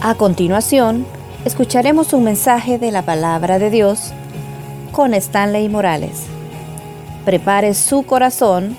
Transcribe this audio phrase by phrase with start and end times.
[0.00, 1.06] A continuación,
[1.44, 4.14] escucharemos un mensaje de la palabra de Dios
[4.92, 6.30] con Stanley Morales.
[7.24, 8.76] Prepare su corazón.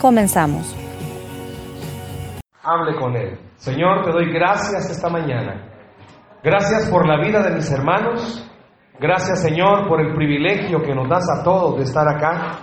[0.00, 0.74] Comenzamos.
[2.64, 3.38] Hable con Él.
[3.54, 5.70] Señor, te doy gracias esta mañana.
[6.42, 8.50] Gracias por la vida de mis hermanos.
[8.98, 12.58] Gracias, Señor, por el privilegio que nos das a todos de estar acá.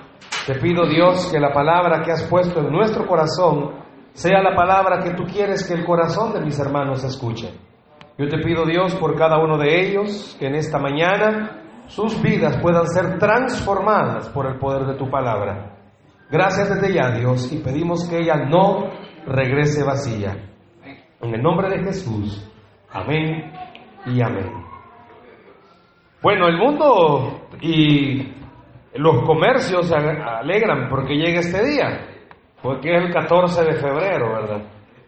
[0.46, 5.00] Te pido, Dios, que la palabra que has puesto en nuestro corazón sea la palabra
[5.04, 7.54] que tú quieres que el corazón de mis hermanos escuche.
[8.18, 12.58] Yo te pido, Dios, por cada uno de ellos, que en esta mañana sus vidas
[12.62, 15.78] puedan ser transformadas por el poder de tu palabra.
[16.30, 18.90] Gracias desde ya, Dios, y pedimos que ella no
[19.28, 20.36] regrese vacía.
[21.22, 22.50] En el nombre de Jesús.
[22.92, 23.52] Amén
[24.06, 24.52] y amén.
[26.22, 28.34] Bueno, el mundo y
[28.96, 32.17] los comercios alegran porque llega este día.
[32.62, 34.62] Porque es el 14 de febrero, ¿verdad?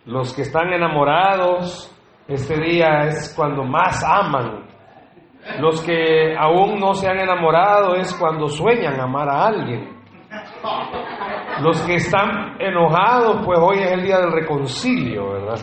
[0.05, 1.95] Los que están enamorados,
[2.27, 4.67] este día es cuando más aman.
[5.59, 9.97] Los que aún no se han enamorado es cuando sueñan amar a alguien.
[11.61, 15.59] Los que están enojados, pues hoy es el día del reconcilio, ¿verdad?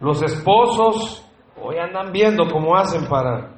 [0.00, 1.26] Los esposos
[1.60, 3.56] hoy andan viendo cómo hacen para,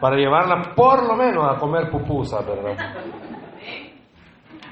[0.00, 2.76] para llevarla por lo menos a comer pupusas, ¿verdad?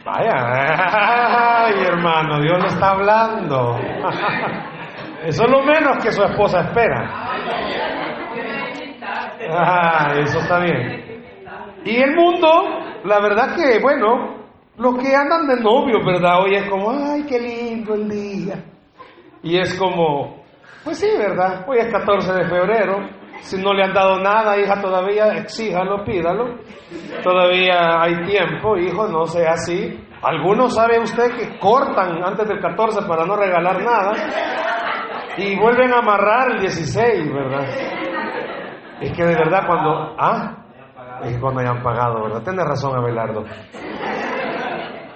[0.04, 3.78] Vaya, ay hermano, Dios le está hablando.
[5.24, 7.10] Eso es lo menos que su esposa espera.
[9.50, 11.22] Ah, eso está bien.
[11.84, 12.48] Y el mundo,
[13.04, 14.36] la verdad que, bueno,
[14.76, 16.42] los que andan de novio, ¿verdad?
[16.42, 18.64] Hoy es como, ay, qué lindo el día.
[19.42, 20.44] Y es como,
[20.82, 21.64] pues sí, ¿verdad?
[21.68, 23.23] Hoy es 14 de febrero.
[23.44, 26.60] Si no le han dado nada, hija, todavía exíjalo, pídalo.
[27.22, 30.02] Todavía hay tiempo, hijo, no sea así.
[30.22, 34.12] Algunos sabe usted que cortan antes del 14 para no regalar nada
[35.36, 37.68] y vuelven a amarrar el 16, ¿verdad?
[39.02, 40.16] Es que de verdad cuando...
[40.18, 40.64] Ah,
[41.24, 42.42] es cuando hayan pagado, ¿verdad?
[42.42, 43.44] Tiene razón Abelardo.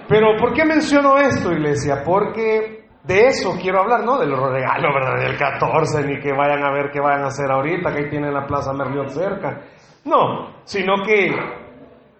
[0.07, 2.03] Pero ¿por qué menciono esto, iglesia?
[2.05, 5.21] Porque de eso quiero hablar, no de los regalos, ¿verdad?
[5.21, 8.33] Del 14, ni que vayan a ver qué vayan a hacer ahorita, que ahí tienen
[8.33, 9.61] la Plaza Merliot cerca.
[10.05, 11.29] No, sino que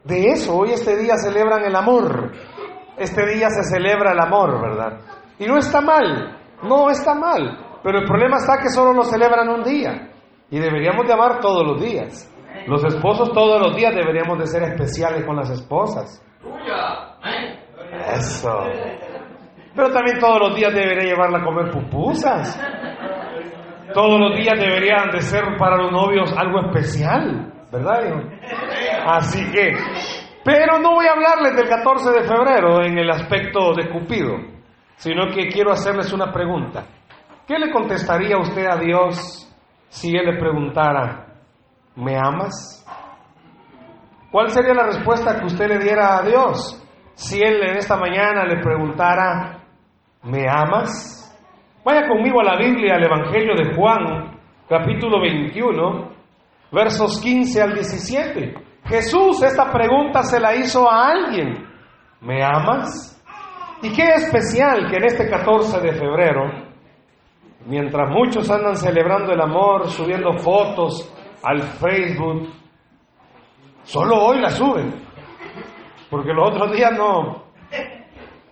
[0.03, 2.31] de eso, hoy este día celebran el amor.
[2.97, 4.99] Este día se celebra el amor, ¿verdad?
[5.37, 7.65] Y no está mal, no está mal.
[7.83, 10.11] Pero el problema está que solo lo celebran un día.
[10.49, 12.29] Y deberíamos de amar todos los días.
[12.67, 16.23] Los esposos todos los días deberíamos de ser especiales con las esposas.
[18.15, 18.59] Eso.
[19.79, 22.61] Pero también todos los días debería llevarla a comer pupusas.
[23.93, 28.01] Todos los días deberían de ser para los novios algo especial, ¿verdad?
[29.05, 29.71] Así que,
[30.43, 34.35] pero no voy a hablarles del 14 de febrero en el aspecto de Cupido,
[34.97, 36.83] sino que quiero hacerles una pregunta.
[37.47, 39.49] ¿Qué le contestaría usted a Dios
[39.87, 41.25] si Él le preguntara,
[41.95, 42.85] ¿me amas?
[44.29, 46.85] ¿Cuál sería la respuesta que usted le diera a Dios
[47.15, 49.58] si Él en esta mañana le preguntara,
[50.23, 51.25] ¿me amas?
[51.83, 54.37] Vaya conmigo a la Biblia, al Evangelio de Juan,
[54.67, 56.09] capítulo 21,
[56.71, 58.53] versos 15 al 17.
[58.85, 61.65] Jesús esta pregunta se la hizo a alguien,
[62.21, 63.15] ¿me amas?
[63.81, 66.51] Y qué especial que en este 14 de febrero,
[67.65, 71.13] mientras muchos andan celebrando el amor, subiendo fotos
[71.43, 72.49] al Facebook,
[73.83, 74.93] solo hoy la suben,
[76.09, 77.43] porque los otros días no,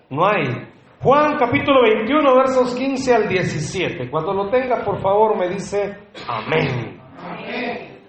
[0.10, 0.77] no hay.
[1.02, 4.10] Juan capítulo 21 versos 15 al 17.
[4.10, 5.96] Cuando lo tenga, por favor, me dice
[6.28, 7.00] amén.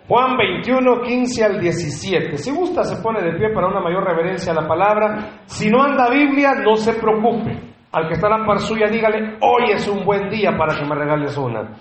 [0.09, 2.38] Juan 21, 15 al 17.
[2.38, 5.43] Si gusta, se pone de pie para una mayor reverencia a la palabra.
[5.44, 7.60] Si no anda Biblia, no se preocupe.
[7.93, 10.87] Al que está en la par suya, dígale, hoy es un buen día para que
[10.87, 11.76] me regales una.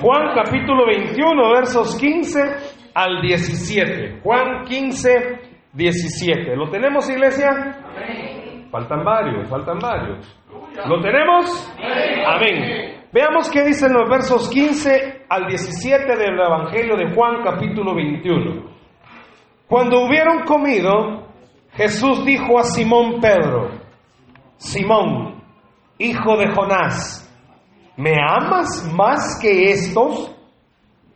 [0.00, 2.40] Juan capítulo 21, versos 15
[2.94, 4.20] al 17.
[4.22, 5.10] Juan 15,
[5.74, 6.56] 17.
[6.56, 7.76] ¿Lo tenemos, iglesia?
[8.76, 10.38] Faltan varios, faltan varios.
[10.86, 11.72] ¿Lo tenemos?
[12.26, 13.06] Amén.
[13.10, 18.66] Veamos qué dicen los versos 15 al 17 del Evangelio de Juan capítulo 21.
[19.66, 21.26] Cuando hubieron comido,
[21.72, 23.70] Jesús dijo a Simón Pedro,
[24.58, 25.42] Simón,
[25.96, 27.34] hijo de Jonás,
[27.96, 30.36] ¿me amas más que estos?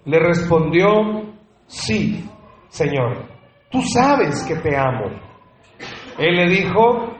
[0.06, 0.88] Le respondió,
[1.66, 2.26] sí,
[2.68, 3.18] Señor,
[3.70, 5.10] tú sabes que te amo.
[6.16, 7.19] Él le dijo,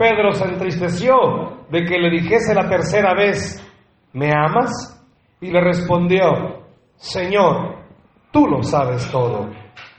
[0.00, 1.12] Pedro se entristeció
[1.68, 3.62] de que le dijese la tercera vez,
[4.14, 4.98] ¿me amas?
[5.42, 6.64] Y le respondió,
[6.96, 7.84] Señor,
[8.32, 9.50] tú lo sabes todo,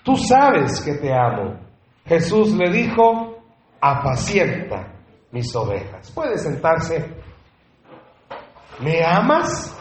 [0.01, 1.59] tú sabes que te amo.
[2.03, 3.43] Jesús le dijo,
[3.79, 4.91] apacienta
[5.31, 6.09] mis ovejas.
[6.09, 7.15] Puede sentarse.
[8.79, 9.79] ¿Me amas?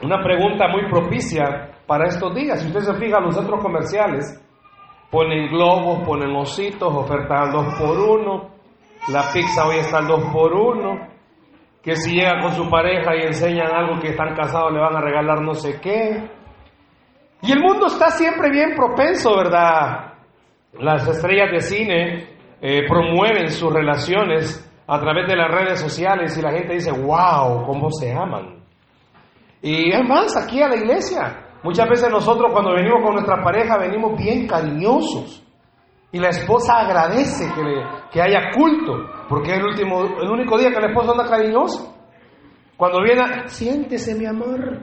[0.00, 2.58] Una pregunta muy propicia para estos días.
[2.62, 4.42] Si usted se fija, los centros comerciales
[5.10, 8.50] ponen globos, ponen ositos, ofertan al 2 por 1
[9.08, 11.08] La pizza hoy está al 2 por 1
[11.82, 15.00] Que si llega con su pareja y enseñan algo que están casados, le van a
[15.00, 16.30] regalar no sé qué.
[17.40, 20.14] Y el mundo está siempre bien propenso, ¿verdad?
[20.74, 22.28] Las estrellas de cine
[22.60, 27.64] eh, promueven sus relaciones a través de las redes sociales y la gente dice, wow,
[27.64, 28.64] cómo se aman.
[29.62, 33.78] Y es más, aquí a la iglesia, muchas veces nosotros cuando venimos con nuestra pareja
[33.78, 35.44] venimos bien cariñosos.
[36.10, 38.94] Y la esposa agradece que, que haya culto,
[39.28, 41.94] porque es el, último, el único día que la esposa anda cariñoso.
[42.78, 44.80] Cuando viene, siéntese mi amor.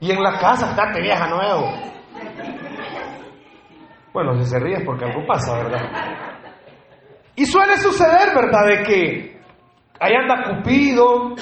[0.00, 1.72] Y en la casa, estate vieja nuevo.
[4.12, 5.80] Bueno, si se ríe porque algo pasa, ¿verdad?
[7.34, 8.66] Y suele suceder, ¿verdad?
[8.66, 9.40] De que
[10.00, 11.34] ahí anda Cupido,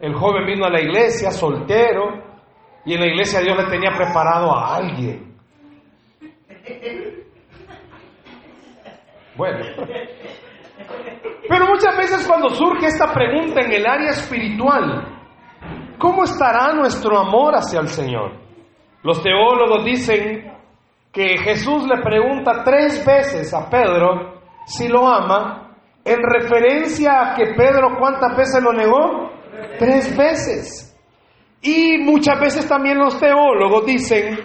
[0.00, 2.31] el joven vino a la iglesia soltero
[2.84, 5.36] y en la iglesia Dios le tenía preparado a alguien.
[9.36, 9.64] Bueno,
[11.48, 15.06] pero muchas veces cuando surge esta pregunta en el área espiritual,
[15.98, 18.32] ¿cómo estará nuestro amor hacia el Señor?
[19.02, 20.52] Los teólogos dicen
[21.12, 27.54] que Jesús le pregunta tres veces a Pedro si lo ama, en referencia a que
[27.54, 29.30] Pedro cuántas veces lo negó,
[29.78, 30.91] tres veces.
[31.62, 34.36] Y muchas veces también los teólogos dicen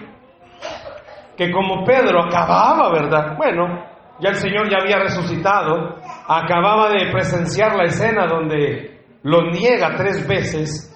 [1.36, 3.36] que como Pedro acababa, ¿verdad?
[3.36, 3.86] Bueno,
[4.20, 10.28] ya el Señor ya había resucitado, acababa de presenciar la escena donde lo niega tres
[10.28, 10.94] veces.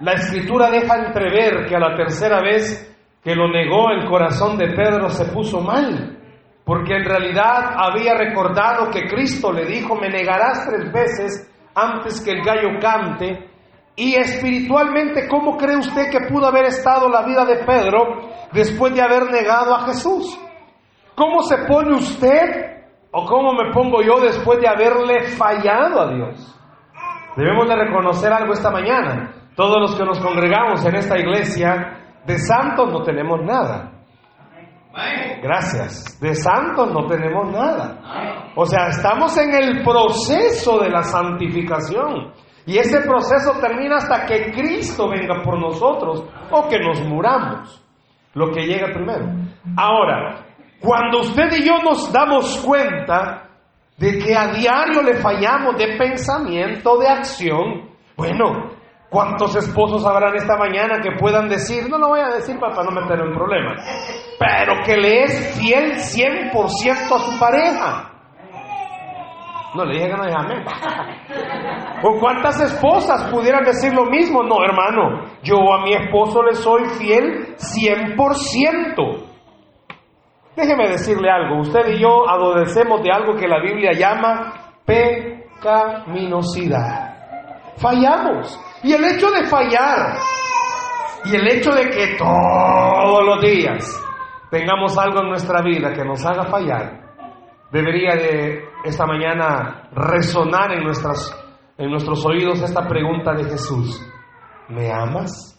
[0.00, 4.68] La escritura deja entrever que a la tercera vez que lo negó el corazón de
[4.68, 6.18] Pedro se puso mal,
[6.64, 12.32] porque en realidad había recordado que Cristo le dijo, me negarás tres veces antes que
[12.32, 13.50] el gallo cante.
[13.96, 19.00] Y espiritualmente, ¿cómo cree usted que pudo haber estado la vida de Pedro después de
[19.00, 20.38] haber negado a Jesús?
[21.14, 26.54] ¿Cómo se pone usted o cómo me pongo yo después de haberle fallado a Dios?
[27.36, 29.32] Debemos de reconocer algo esta mañana.
[29.56, 33.92] Todos los que nos congregamos en esta iglesia, de santos no tenemos nada.
[35.42, 36.18] Gracias.
[36.20, 38.52] De santos no tenemos nada.
[38.54, 42.32] O sea, estamos en el proceso de la santificación.
[42.66, 47.82] Y ese proceso termina hasta que Cristo venga por nosotros o que nos muramos.
[48.34, 49.24] Lo que llega primero.
[49.76, 50.44] Ahora,
[50.80, 53.48] cuando usted y yo nos damos cuenta
[53.96, 58.76] de que a diario le fallamos de pensamiento, de acción, bueno,
[59.08, 62.90] ¿Cuántos esposos habrán esta mañana que puedan decir, no lo voy a decir para no
[62.90, 63.80] meter en problemas,
[64.38, 68.15] pero que le es fiel 100% a su pareja?
[69.76, 70.64] No le dije que no dije amén.
[72.02, 74.42] ¿O cuántas esposas pudieran decir lo mismo?
[74.42, 79.22] No, hermano, yo a mi esposo le soy fiel 100%.
[80.56, 84.54] Déjeme decirle algo, usted y yo adolescemos de algo que la Biblia llama
[84.86, 87.14] pecaminosidad.
[87.76, 88.58] Fallamos.
[88.82, 90.16] Y el hecho de fallar
[91.26, 94.02] y el hecho de que todos los días
[94.50, 97.05] tengamos algo en nuestra vida que nos haga fallar,
[97.70, 101.34] debería de esta mañana resonar en, nuestras,
[101.76, 104.04] en nuestros oídos esta pregunta de Jesús.
[104.68, 105.52] ¿Me amas?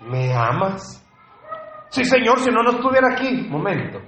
[0.00, 1.02] ¿Me amas?
[1.88, 3.46] Sí, Señor, si no, no estuviera aquí.
[3.48, 3.98] Momento.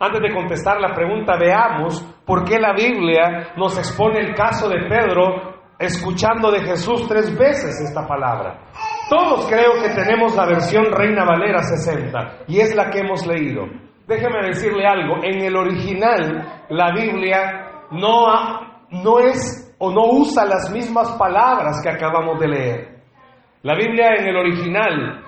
[0.00, 4.88] Antes de contestar la pregunta, veamos por qué la Biblia nos expone el caso de
[4.88, 8.60] Pedro escuchando de Jesús tres veces esta palabra.
[9.08, 13.64] Todos creo que tenemos la versión Reina Valera 60 y es la que hemos leído.
[14.08, 18.26] Déjeme decirle algo, en el original la Biblia no,
[18.90, 23.02] no es o no usa las mismas palabras que acabamos de leer.
[23.64, 25.24] La Biblia en el original,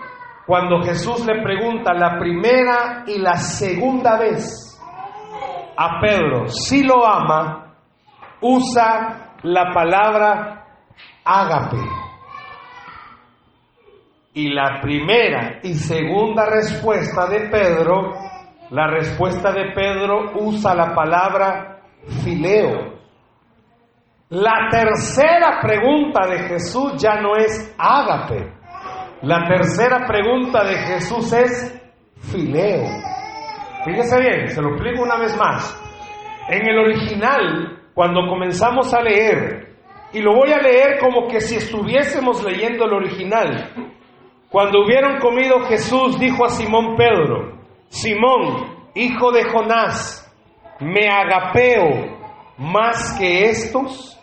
[0.46, 4.80] cuando Jesús le pregunta la primera y la segunda vez
[5.76, 7.75] a Pedro si lo ama,
[8.40, 10.64] usa la palabra
[11.22, 11.76] ágape.
[14.32, 18.14] Y la primera y segunda respuesta de Pedro,
[18.70, 21.82] la respuesta de Pedro usa la palabra
[22.22, 23.00] fileo.
[24.28, 28.52] La tercera pregunta de Jesús ya no es ágape.
[29.22, 31.82] La tercera pregunta de Jesús es
[32.30, 32.86] fileo.
[33.84, 35.76] Fíjese bien, se lo explico una vez más.
[36.48, 39.74] En el original, cuando comenzamos a leer,
[40.12, 43.72] y lo voy a leer como que si estuviésemos leyendo el original,
[44.48, 47.59] cuando hubieron comido Jesús dijo a Simón Pedro,
[47.90, 50.32] Simón, hijo de Jonás,
[50.78, 52.16] me agapeo
[52.56, 54.16] más que estos.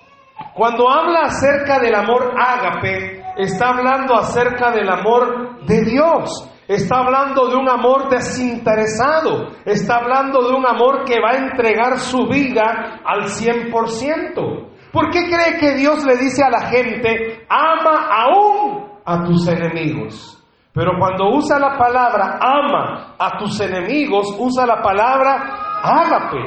[0.56, 6.50] Cuando habla acerca del amor ágape, está hablando acerca del amor de Dios.
[6.66, 9.50] Está hablando de un amor desinteresado.
[9.66, 14.68] Está hablando de un amor que va a entregar su vida al 100%.
[14.94, 20.37] ¿Por qué cree que Dios le dice a la gente, ama aún a tus enemigos?
[20.78, 26.38] Pero cuando usa la palabra ama a tus enemigos, usa la palabra ágape.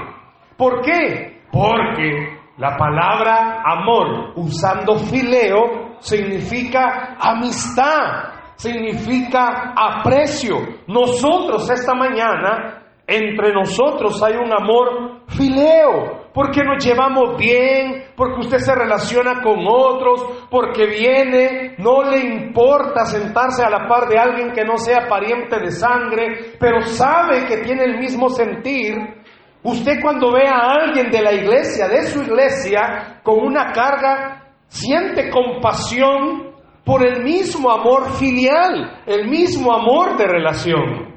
[0.56, 1.42] ¿Por qué?
[1.50, 10.58] Porque la palabra amor, usando fileo, significa amistad, significa aprecio.
[10.86, 18.58] Nosotros esta mañana, entre nosotros hay un amor fileo, porque nos llevamos bien, porque usted
[18.58, 24.52] se relaciona con otros, porque viene, no le importa sentarse a la par de alguien
[24.52, 28.96] que no sea pariente de sangre, pero sabe que tiene el mismo sentir.
[29.62, 35.30] Usted cuando ve a alguien de la iglesia, de su iglesia, con una carga, siente
[35.30, 41.10] compasión por el mismo amor filial, el mismo amor de relación.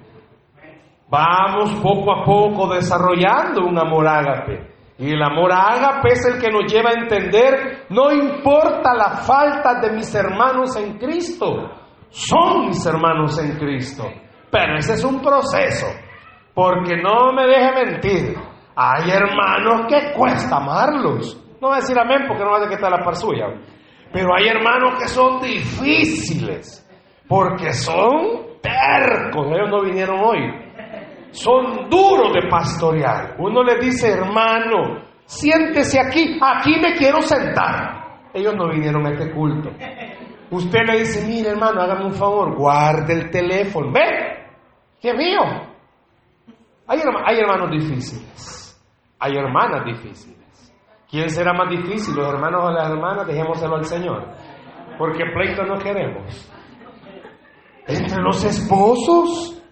[1.07, 4.72] Vamos poco a poco desarrollando un amor ágape.
[4.97, 9.79] Y el amor ágape es el que nos lleva a entender, no importa la falta
[9.81, 11.71] de mis hermanos en Cristo,
[12.09, 14.05] son mis hermanos en Cristo.
[14.51, 15.87] Pero ese es un proceso,
[16.53, 18.37] porque no me deje mentir,
[18.75, 21.41] hay hermanos que cuesta amarlos.
[21.59, 23.47] No voy a decir amén porque no va a que la par suya.
[24.11, 26.87] Pero hay hermanos que son difíciles,
[27.27, 30.72] porque son tercos, ellos no vinieron hoy
[31.33, 33.35] son duros de pastorear.
[33.39, 38.29] Uno le dice, hermano, siéntese aquí, aquí me quiero sentar.
[38.33, 39.69] Ellos no vinieron a este culto.
[40.51, 43.91] Usted le dice, mire hermano, hágame un favor, guarde el teléfono.
[43.91, 44.45] ¿Ve?
[45.01, 45.41] ¿Qué mío?
[46.87, 48.79] Hay, hay hermanos difíciles.
[49.19, 50.37] Hay hermanas difíciles.
[51.09, 53.25] ¿Quién será más difícil, los hermanos o las hermanas?
[53.25, 54.27] Dejémoselo al Señor.
[54.97, 56.51] Porque pleito no queremos.
[57.87, 59.62] Entre los esposos,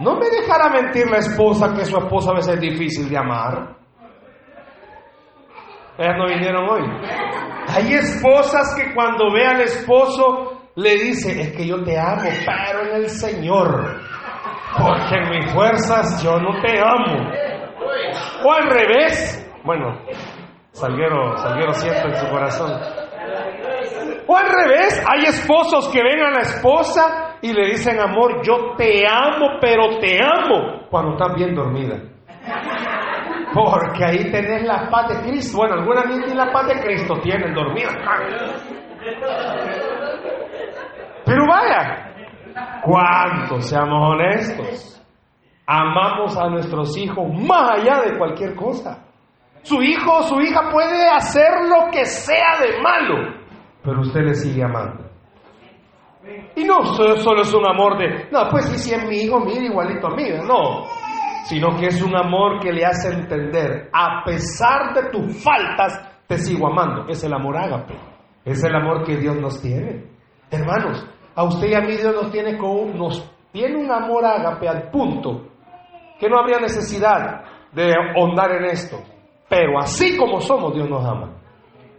[0.00, 3.76] no me dejará mentir la esposa que su esposa a veces es difícil de amar.
[5.98, 6.82] Ellas no vinieron hoy.
[7.68, 12.86] Hay esposas que cuando ve al esposo le dice, es que yo te amo, pero
[12.88, 14.00] en el Señor.
[14.78, 17.30] Porque en mis fuerzas yo no te amo.
[18.42, 19.52] O al revés.
[19.64, 20.00] Bueno,
[20.72, 22.72] Salguero, Salguero siento en su corazón.
[24.26, 28.74] O al revés, hay esposos que ven a la esposa y le dicen, amor, yo
[28.76, 31.96] te amo, pero te amo, cuando estás bien dormida.
[33.52, 35.58] Porque ahí tenés la paz de Cristo.
[35.58, 37.90] Bueno, algunas ni la paz de Cristo tienen dormida.
[41.24, 42.12] Pero vaya,
[42.82, 45.02] ¿cuántos, seamos honestos,
[45.66, 49.04] amamos a nuestros hijos más allá de cualquier cosa?
[49.62, 53.34] Su hijo o su hija puede hacer lo que sea de malo,
[53.82, 55.09] pero usted le sigue amando.
[56.54, 59.64] Y no solo es un amor de, no, pues sí, sí es mi hijo, mira,
[59.64, 60.84] igualito a mí, no,
[61.44, 66.36] sino que es un amor que le hace entender, a pesar de tus faltas, te
[66.38, 67.08] sigo amando.
[67.08, 67.94] Es el amor ágape,
[68.44, 70.04] es el amor que Dios nos tiene.
[70.50, 74.68] Hermanos, a usted y a mí Dios nos tiene, con, nos tiene un amor ágape
[74.68, 75.48] al punto
[76.18, 78.98] que no habría necesidad de ahondar en esto.
[79.48, 81.32] Pero así como somos, Dios nos ama.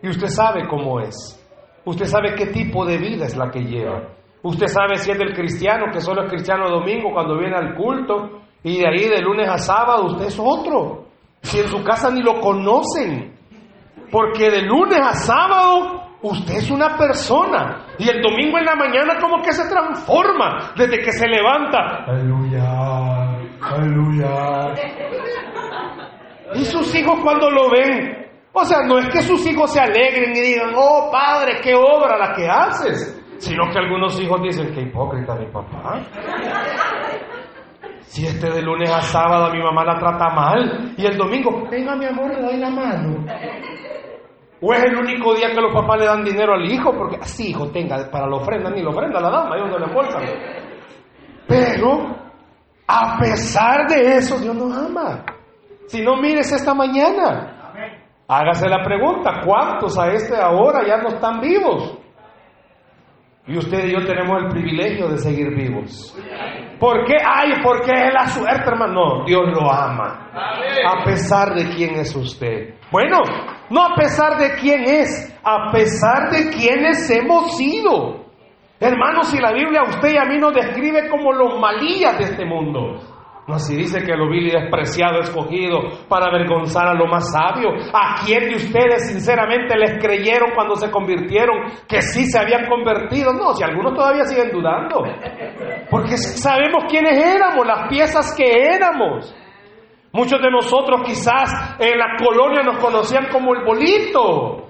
[0.02, 1.41] Y usted sabe cómo es.
[1.86, 4.04] Usted sabe qué tipo de vida es la que lleva.
[4.44, 8.42] Usted sabe si es del cristiano, que solo es cristiano domingo cuando viene al culto,
[8.64, 11.06] y de ahí de lunes a sábado usted es otro.
[11.42, 13.36] Si en su casa ni lo conocen.
[14.12, 17.86] Porque de lunes a sábado usted es una persona.
[17.98, 22.06] Y el domingo en la mañana como que se transforma desde que se levanta.
[22.08, 24.74] Aleluya, aleluya.
[26.54, 28.21] Y sus hijos cuando lo ven,
[28.54, 32.18] o sea, no es que sus hijos se alegren y digan, oh padre, qué obra
[32.18, 36.02] la que haces, sino que algunos hijos dicen, qué hipócrita mi papá.
[38.02, 41.96] Si este de lunes a sábado mi mamá la trata mal y el domingo, venga
[41.96, 43.26] mi amor, le doy la mano.
[44.62, 47.50] O es el único día que los papás le dan dinero al hijo, porque así,
[47.52, 50.24] hijo, tenga, para la ofrenda, ni la ofrenda la dama, ellos no le embolsan.
[51.48, 52.16] Pero,
[52.86, 55.24] a pesar de eso, Dios nos ama.
[55.88, 57.61] Si no mires esta mañana,
[58.34, 61.98] Hágase la pregunta, ¿cuántos a este ahora ya no están vivos?
[63.46, 66.18] Y usted y yo tenemos el privilegio de seguir vivos.
[66.80, 67.18] ¿Por qué?
[67.22, 68.94] Ay, porque es la suerte, hermano.
[68.94, 70.32] No, Dios lo ama.
[70.34, 72.76] A pesar de quién es usted.
[72.90, 73.18] Bueno,
[73.70, 78.28] no a pesar de quién es, a pesar de quiénes hemos sido.
[78.80, 82.24] Hermanos, si la Biblia a usted y a mí nos describe como los malillas de
[82.24, 82.98] este mundo.
[83.48, 87.70] No así dice que lo vil y despreciado escogido para avergonzar a lo más sabio.
[87.92, 91.58] ¿A quién de ustedes sinceramente les creyeron cuando se convirtieron
[91.88, 93.34] que sí se habían convertido?
[93.34, 95.04] No, si algunos todavía siguen dudando.
[95.90, 99.36] Porque sabemos quiénes éramos, las piezas que éramos.
[100.14, 104.68] Muchos de nosotros quizás en la colonia nos conocían como el bolito.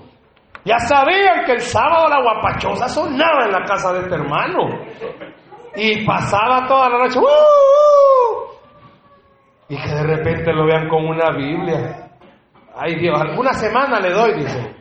[0.63, 4.70] Ya sabían que el sábado la guapachosa sonaba en la casa de este hermano.
[5.75, 7.20] Y pasaba toda la noche.
[7.20, 8.30] ¡Uh, uh!
[9.72, 12.12] Y que de repente lo vean con una Biblia.
[12.75, 14.75] Ay Dios, alguna semana le doy, dice.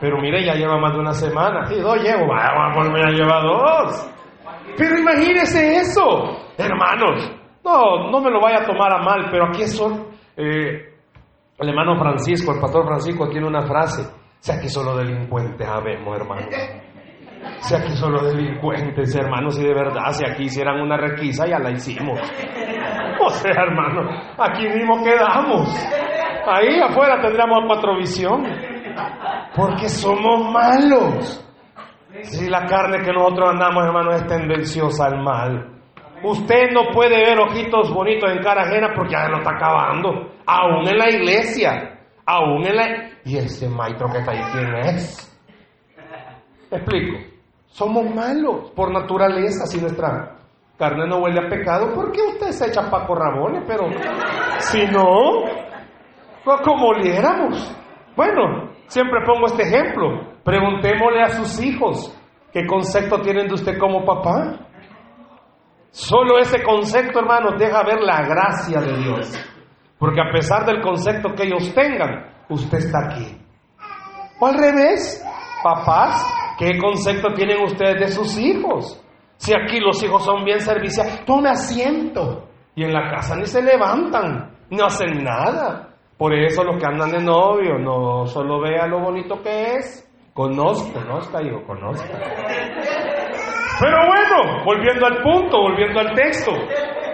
[0.00, 1.66] Pero mire, ya lleva más de una semana.
[1.66, 2.28] Sí, dos llevo.
[2.28, 4.14] Vamos, ha llevado dos.
[4.76, 7.32] Pero imagínese eso, hermanos.
[7.64, 10.06] No, no me lo vaya a tomar a mal, pero aquí son.
[10.36, 10.94] Eh,
[11.58, 14.08] el hermano Francisco, el pastor Francisco, tiene una frase
[14.38, 16.54] si aquí solo delincuentes habemos, hermanos.
[17.60, 21.72] Si aquí solo delincuentes, hermanos, y de verdad, si aquí hicieran una requisa, ya la
[21.72, 22.20] hicimos.
[23.26, 25.68] O sea, hermano, aquí mismo quedamos.
[26.46, 28.44] Ahí afuera tendríamos cuatro visión.
[29.54, 31.46] Porque somos malos.
[32.22, 35.68] Si la carne que nosotros andamos, hermano, es tendenciosa al mal.
[36.22, 40.32] Usted no puede ver ojitos bonitos en cara ajena porque ya lo está acabando.
[40.46, 41.98] Aún en la iglesia.
[42.26, 42.86] Aún en la...
[43.24, 45.28] ¿Y ese maestro que está ahí quién es?
[46.70, 47.18] explico.
[47.66, 50.41] Somos malos por naturaleza, si nuestra
[50.82, 53.62] carne no huele a pecado, ¿por qué usted se echa Paco Rabones?
[53.68, 53.84] Pero
[54.58, 55.44] si no,
[56.64, 57.72] como oliéramos.
[58.16, 60.32] Bueno, siempre pongo este ejemplo.
[60.42, 62.18] Preguntémosle a sus hijos
[62.52, 64.58] qué concepto tienen de usted como papá.
[65.90, 69.32] Solo ese concepto, hermanos, deja ver la gracia de Dios.
[70.00, 73.38] Porque a pesar del concepto que ellos tengan, usted está aquí.
[74.40, 75.24] O al revés,
[75.62, 76.26] papás,
[76.58, 78.98] ¿qué concepto tienen ustedes de sus hijos?
[79.42, 82.46] Si aquí los hijos son bien serviciales, tome asiento.
[82.76, 85.96] Y en la casa ni se levantan, no hacen nada.
[86.16, 90.08] Por eso los que andan de novio, no solo vea lo bonito que es.
[90.32, 92.20] Conozco, conozca, digo, conozca.
[93.80, 96.52] Pero bueno, volviendo al punto, volviendo al texto.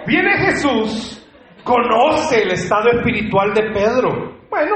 [0.05, 1.27] Viene Jesús,
[1.63, 4.09] conoce el estado espiritual de Pedro.
[4.51, 4.75] Bueno,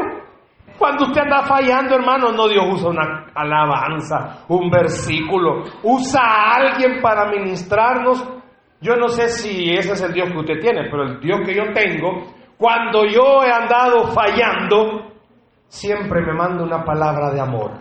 [0.84, 7.02] cuando usted anda fallando, hermano, no Dios usa una alabanza, un versículo, usa a alguien
[7.02, 8.22] para ministrarnos.
[8.82, 11.56] Yo no sé si ese es el Dios que usted tiene, pero el Dios que
[11.56, 15.14] yo tengo, cuando yo he andado fallando,
[15.68, 17.72] siempre me manda una palabra de amor.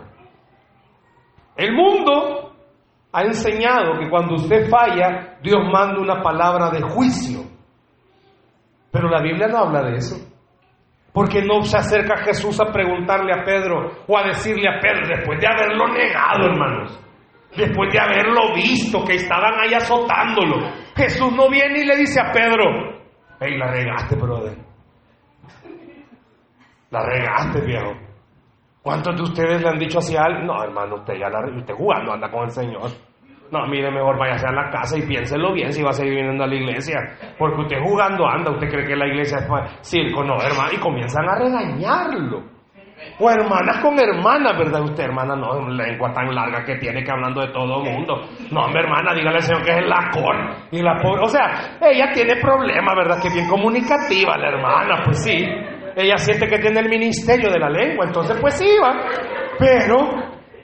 [1.57, 2.53] El mundo
[3.13, 7.41] ha enseñado que cuando usted falla, Dios manda una palabra de juicio.
[8.93, 10.32] Pero la Biblia no habla de eso.
[11.13, 15.39] Porque no se acerca Jesús a preguntarle a Pedro o a decirle a Pedro después
[15.39, 16.99] de haberlo negado, hermanos.
[17.55, 20.71] Después de haberlo visto, que estaban ahí azotándolo.
[20.97, 22.65] Jesús no viene y le dice a Pedro,
[23.41, 24.57] hey, la regaste, brother.
[26.91, 27.93] La regaste, viejo.
[28.83, 30.47] ¿Cuántos de ustedes le han dicho así a alguien?
[30.47, 32.91] No, hermano, usted ya la usted jugando anda con el Señor.
[33.53, 36.43] No, mire, mejor váyase a la casa y piénselo bien si va a seguir viniendo
[36.43, 36.99] a la iglesia.
[37.39, 41.29] Porque usted jugando anda, usted cree que la iglesia es circo, no, hermano, y comienzan
[41.29, 42.45] a regañarlo.
[43.19, 44.81] O hermanas con hermanas, ¿verdad?
[44.81, 48.23] Usted, hermana, no, lengua tan larga que tiene que hablando de todo el mundo.
[48.51, 50.35] No, mi hermana, dígale al Señor que es la cor.
[50.71, 53.21] Y la pobre, o sea, ella tiene problemas, ¿verdad?
[53.21, 55.47] Que bien comunicativa la hermana, pues sí.
[55.95, 58.95] Ella siente que tiene el ministerio de la lengua, entonces pues sí, va.
[59.59, 59.99] Pero,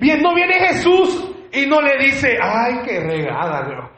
[0.00, 3.90] bien, no viene Jesús y no le dice, ay, qué regada,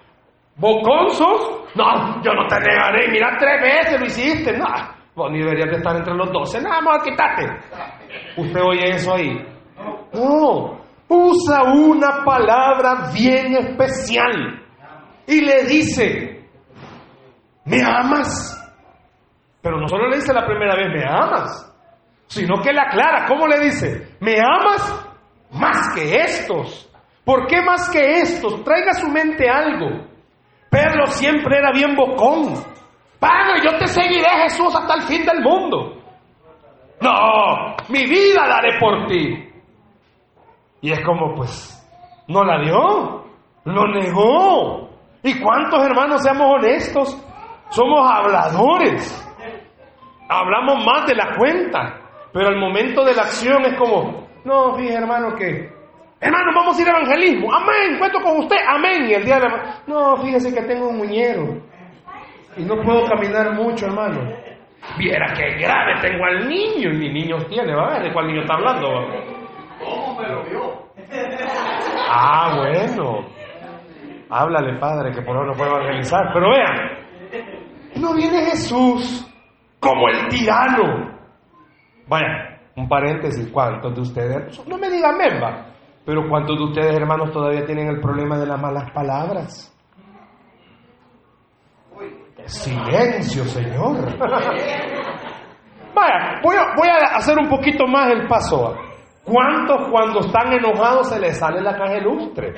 [0.56, 1.60] ¿Boconzos?
[1.74, 3.08] No, yo no te negaré.
[3.10, 4.58] Mira, tres veces lo hiciste.
[4.58, 4.66] No,
[5.14, 6.60] vos ni deberías de estar entre los doce.
[6.60, 7.46] Nada más, quítate.
[8.36, 9.42] ¿Usted oye eso ahí?
[10.12, 14.62] No, usa una palabra bien especial.
[15.26, 16.44] Y le dice,
[17.64, 18.56] ¿me amas?
[19.62, 21.72] Pero no solo le dice la primera vez, ¿me amas?
[22.26, 23.26] Sino que le aclara.
[23.26, 24.16] ¿Cómo le dice?
[24.20, 25.06] ¿Me amas
[25.52, 26.89] más que estos?
[27.30, 28.64] ¿Por qué más que estos?
[28.64, 30.04] Traiga a su mente algo.
[30.68, 32.54] Pedro siempre era bien bocón.
[33.20, 35.94] Padre, yo te seguiré, Jesús, hasta el fin del mundo.
[37.00, 39.48] No, mi vida daré por ti.
[40.80, 41.80] Y es como, pues,
[42.26, 43.24] no la dio,
[43.62, 44.90] lo negó.
[45.22, 47.16] ¿Y cuántos hermanos, seamos honestos,
[47.68, 49.32] somos habladores?
[50.28, 52.00] Hablamos más de la cuenta.
[52.32, 55.79] Pero al momento de la acción es como, no, fíjese hermano que,
[56.20, 59.08] hermano, vamos a ir a evangelismo, amén, cuento con usted, amén.
[59.08, 59.74] Y el día de la...
[59.86, 61.70] No, fíjese que tengo un muñero
[62.56, 64.20] y no puedo caminar mucho, hermano.
[64.98, 68.26] Viera que grave tengo al niño, y mi niño tiene, va a ver de cuál
[68.26, 68.88] niño está hablando.
[69.78, 70.90] ¿Cómo me lo vio?
[72.08, 73.26] Ah, bueno.
[74.30, 76.30] Háblale, padre, que por ahora no puede evangelizar.
[76.32, 76.98] Pero vean,
[77.96, 79.26] no viene Jesús
[79.80, 81.18] como el tirano.
[82.06, 84.66] Vaya, un paréntesis, ¿cuántos de ustedes?
[84.66, 85.66] No me digan memba,
[86.04, 89.66] pero ¿cuántos de ustedes, hermanos, todavía tienen el problema de las malas palabras?
[92.46, 94.18] Silencio, Señor.
[95.94, 98.76] Vaya, voy a, hacer un poquito más el paso.
[99.24, 102.52] ¿Cuántos cuando están enojados se les sale la caja lustre?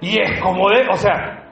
[0.00, 1.48] Y es como de, o sea,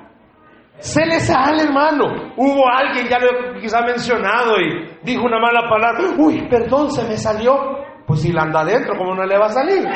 [0.79, 2.33] se les sale, hermano.
[2.37, 6.15] Hubo alguien, ya lo he quizá mencionado, y dijo una mala palabra.
[6.19, 7.86] Uy, perdón, se me salió.
[8.07, 9.89] Pues si la anda adentro, ¿cómo no le va a salir?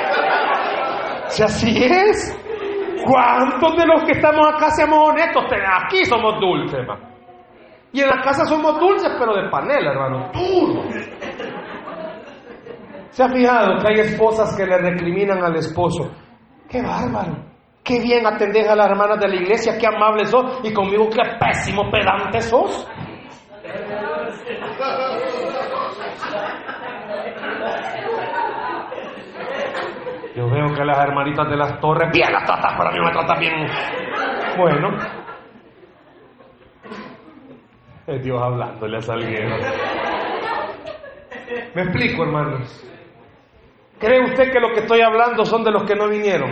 [1.28, 2.36] Si así es.
[3.06, 5.44] ¿Cuántos de los que estamos acá seamos honestos?
[5.84, 7.08] Aquí somos dulces, hermano.
[7.92, 10.30] Y en la casa somos dulces, pero de panela, hermano.
[10.32, 10.84] Puro.
[13.10, 16.10] ¿Se ha fijado que hay esposas que le recriminan al esposo?
[16.68, 17.36] ¡Qué bárbaro!
[17.82, 19.76] ¡Qué bien atendés a las hermanas de la iglesia!
[19.78, 20.60] ¡Qué amable sos!
[20.62, 22.86] Y conmigo, ¡qué pésimo pedante sos!
[30.34, 33.10] Yo veo que las hermanitas de las torres, bien las tratas, pero a mí me
[33.10, 33.66] tratan bien.
[34.56, 34.96] Bueno.
[38.06, 39.56] Es Dios hablándole a Salguero.
[41.74, 42.86] Me explico, hermanos.
[43.98, 46.50] ¿Cree usted que lo que estoy hablando son de los que no vinieron?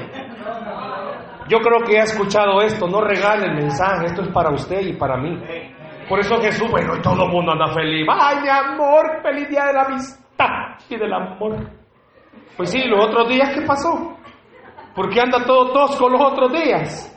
[1.49, 2.87] Yo creo que ha escuchado esto.
[2.87, 4.07] No regale el mensaje.
[4.07, 5.41] Esto es para usted y para mí.
[6.09, 8.07] Por eso Jesús, bueno, y todo el mundo anda feliz.
[8.11, 9.23] ¡Ay, mi amor!
[9.23, 11.78] ¡Feliz día de la amistad y del amor!
[12.57, 14.17] Pues sí, los otros días, ¿qué pasó?
[14.95, 17.15] ¿Por qué anda todo tosco los otros días?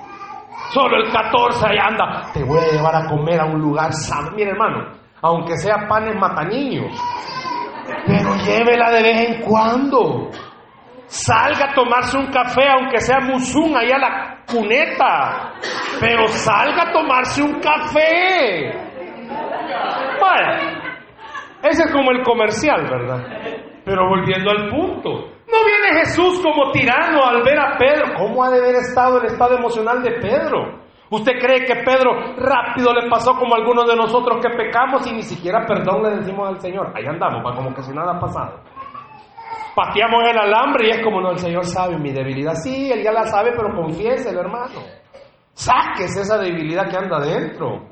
[0.71, 2.32] Solo el 14 ahí anda.
[2.34, 4.32] Te voy a llevar a comer a un lugar sano.
[4.36, 6.95] Mire, hermano, aunque sea panes mataniños,
[8.06, 10.30] pero llévela de vez en cuando.
[11.08, 15.54] Salga a tomarse un café, aunque sea musún, allá a la cuneta.
[16.00, 18.71] Pero salga a tomarse un café.
[20.21, 20.82] Vaya,
[21.63, 23.70] ese es como el comercial, ¿verdad?
[23.91, 28.13] Pero volviendo al punto, no viene Jesús como tirano al ver a Pedro.
[28.17, 30.80] ¿Cómo ha de haber estado el estado emocional de Pedro?
[31.10, 35.23] ¿Usted cree que Pedro rápido le pasó como algunos de nosotros que pecamos y ni
[35.23, 36.93] siquiera perdón le decimos al Señor?
[36.95, 38.62] Ahí andamos, va como que si nada ha pasado.
[39.75, 42.54] Pateamos el alambre y es como, no, el Señor sabe mi debilidad.
[42.54, 44.80] Sí, Él ya la sabe, pero confiese el hermano.
[45.51, 47.89] Sáquese esa debilidad que anda adentro.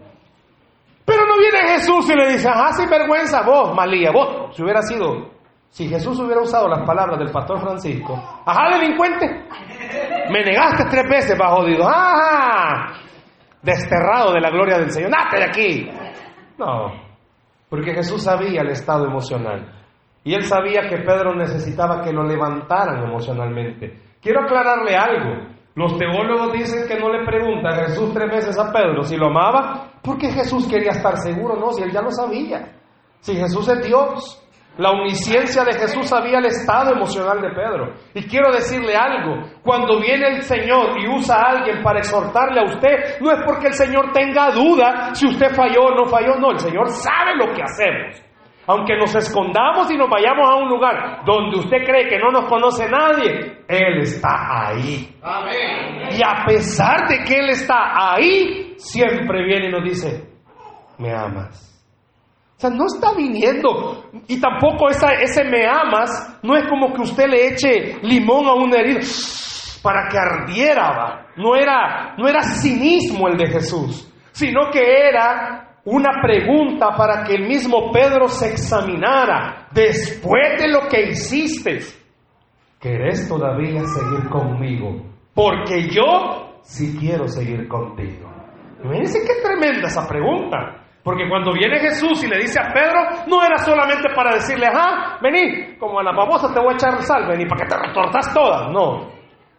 [1.04, 4.82] Pero no viene Jesús y le dice, ajá, sin vergüenza, vos, Malía, vos, si hubiera
[4.82, 5.39] sido
[5.70, 9.46] si Jesús hubiera usado las palabras del pastor Francisco, ajá, delincuente,
[10.32, 12.94] me negaste tres veces, va jodido, ajá,
[13.62, 15.92] desterrado de la gloria del Señor, ¡nate de aquí!
[16.58, 16.92] No,
[17.70, 19.80] porque Jesús sabía el estado emocional
[20.24, 24.00] y él sabía que Pedro necesitaba que lo levantaran emocionalmente.
[24.22, 25.48] Quiero aclararle algo.
[25.76, 29.28] Los teólogos dicen que no le pregunta a Jesús tres veces a Pedro si lo
[29.28, 32.76] amaba, porque Jesús quería estar seguro, no, si él ya lo sabía.
[33.22, 34.39] Si Jesús es Dios,
[34.80, 37.94] la omnisciencia de Jesús sabía el estado emocional de Pedro.
[38.14, 42.64] Y quiero decirle algo, cuando viene el Señor y usa a alguien para exhortarle a
[42.64, 46.52] usted, no es porque el Señor tenga duda si usted falló o no falló, no,
[46.52, 48.24] el Señor sabe lo que hacemos.
[48.68, 52.46] Aunque nos escondamos y nos vayamos a un lugar donde usted cree que no nos
[52.46, 55.14] conoce nadie, Él está ahí.
[56.12, 60.24] Y a pesar de que Él está ahí, siempre viene y nos dice,
[60.98, 61.69] me amas.
[62.60, 64.10] O sea, no está viniendo.
[64.28, 68.54] Y tampoco esa, ese me amas no es como que usted le eche limón a
[68.54, 69.00] una herida
[69.82, 71.28] para que ardiera.
[71.38, 77.36] No era, no era cinismo el de Jesús, sino que era una pregunta para que
[77.36, 81.80] el mismo Pedro se examinara después de lo que hiciste.
[82.78, 85.02] ¿Querés todavía seguir conmigo?
[85.34, 88.30] Porque yo sí quiero seguir contigo.
[88.84, 90.89] Imagínense qué tremenda esa pregunta.
[91.10, 95.18] Porque cuando viene Jesús y le dice a Pedro, no era solamente para decirle, ajá,
[95.20, 98.32] vení, como a la babosa te voy a echar sal, vení, para que te retortas
[98.32, 98.72] todas.
[98.72, 99.10] No,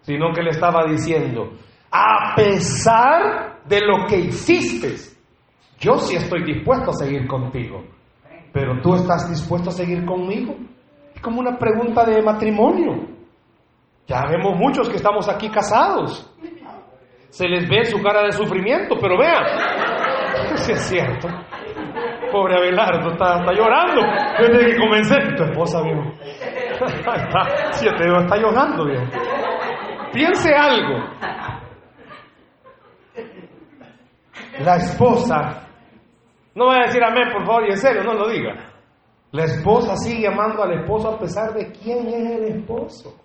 [0.01, 1.51] sino que le estaba diciendo,
[1.91, 4.95] a pesar de lo que hiciste,
[5.81, 7.83] yo sí estoy dispuesto a seguir contigo.
[8.53, 10.55] Pero tú estás dispuesto a seguir conmigo.
[11.13, 13.09] Es como una pregunta de matrimonio.
[14.07, 16.33] Ya vemos muchos que estamos aquí casados.
[17.31, 19.45] Se les ve su cara de sufrimiento, pero vean,
[20.57, 21.29] si es cierto.
[22.33, 24.03] Pobre Abelardo, está, está llorando.
[24.39, 26.03] Desde que comencé, tu esposa, viejo.
[26.87, 29.05] está, sí, te digo, está llorando, viejo.
[30.13, 30.99] Piense algo.
[34.61, 35.67] La esposa,
[36.55, 38.55] no voy a decir amén, por favor, y en serio, no lo diga.
[39.33, 43.17] La esposa sigue amando al esposo a pesar de quién es el esposo.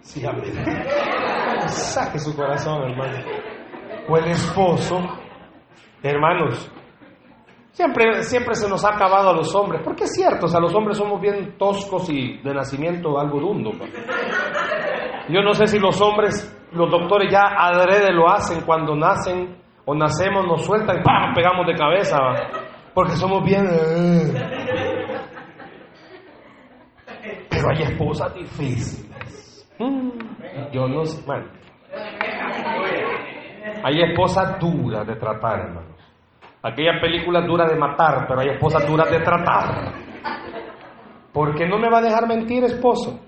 [0.00, 0.52] Sí, amén.
[1.68, 3.24] Saque su corazón, hermano.
[4.08, 5.00] O el esposo,
[6.02, 6.70] hermanos,
[7.72, 10.74] siempre, siempre se nos ha acabado a los hombres, porque es cierto, o sea, los
[10.74, 13.72] hombres somos bien toscos y de nacimiento algo dundo.
[15.28, 19.94] Yo no sé si los hombres, los doctores ya adrede lo hacen cuando nacen o
[19.94, 21.34] nacemos, nos sueltan y ¡pam!
[21.34, 22.16] pegamos de cabeza,
[22.94, 23.66] porque somos bien...
[23.68, 24.32] eh.
[27.50, 29.68] Pero hay esposas difíciles.
[29.78, 30.10] Mm,
[30.72, 31.46] Yo no sé, bueno.
[33.86, 35.94] Hay esposas duras de tratar, hermanos.
[36.60, 39.92] Aquella película dura de matar, pero hay esposas duras de tratar.
[41.32, 43.20] Porque no me va a dejar mentir, esposo.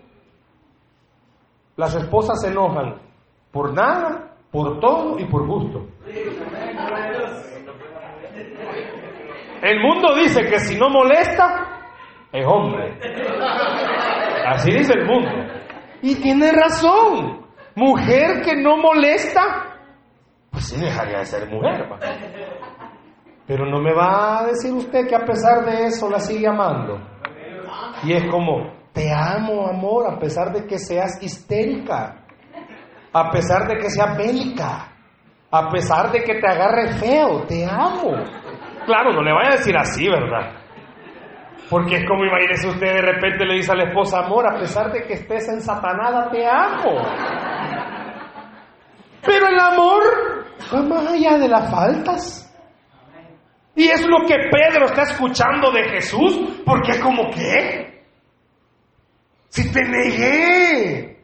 [1.77, 2.97] Las esposas se enojan
[3.53, 5.87] por nada, por todo y por gusto.
[9.63, 11.85] El mundo dice que si no molesta,
[12.33, 12.99] es hombre.
[14.45, 15.31] Así dice el mundo.
[16.03, 17.47] Y tiene razón.
[17.77, 19.78] Mujer que no molesta,
[20.59, 21.89] pues sí dejaría de ser mujer.
[23.47, 26.99] Pero no me va a decir usted que a pesar de eso la sigue amando.
[28.03, 32.25] Y es como, te amo, amor, a pesar de que seas histérica,
[33.13, 34.89] a pesar de que seas bélica,
[35.49, 38.17] a pesar de que te agarre feo, te amo.
[38.85, 40.55] Claro, no le vaya a decir así, ¿verdad?
[41.71, 44.91] Porque es como imagínese usted de repente le dice a la esposa, amor, a pesar
[44.91, 47.01] de que estés ensatanada, te amo.
[49.25, 50.28] Pero el amor
[50.73, 52.45] va más allá de las faltas.
[53.75, 58.05] Y es lo que Pedro está escuchando de Jesús, porque como que,
[59.49, 61.23] si te negué,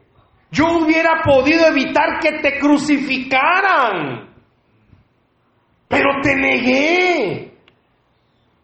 [0.51, 4.33] yo hubiera podido evitar que te crucificaran,
[5.89, 7.59] pero te negué.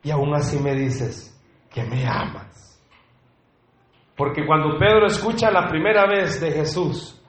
[0.04, 1.36] Y aún así me dices
[1.68, 2.80] que me amas.
[4.16, 7.20] Porque cuando Pedro escucha la primera vez de Jesús,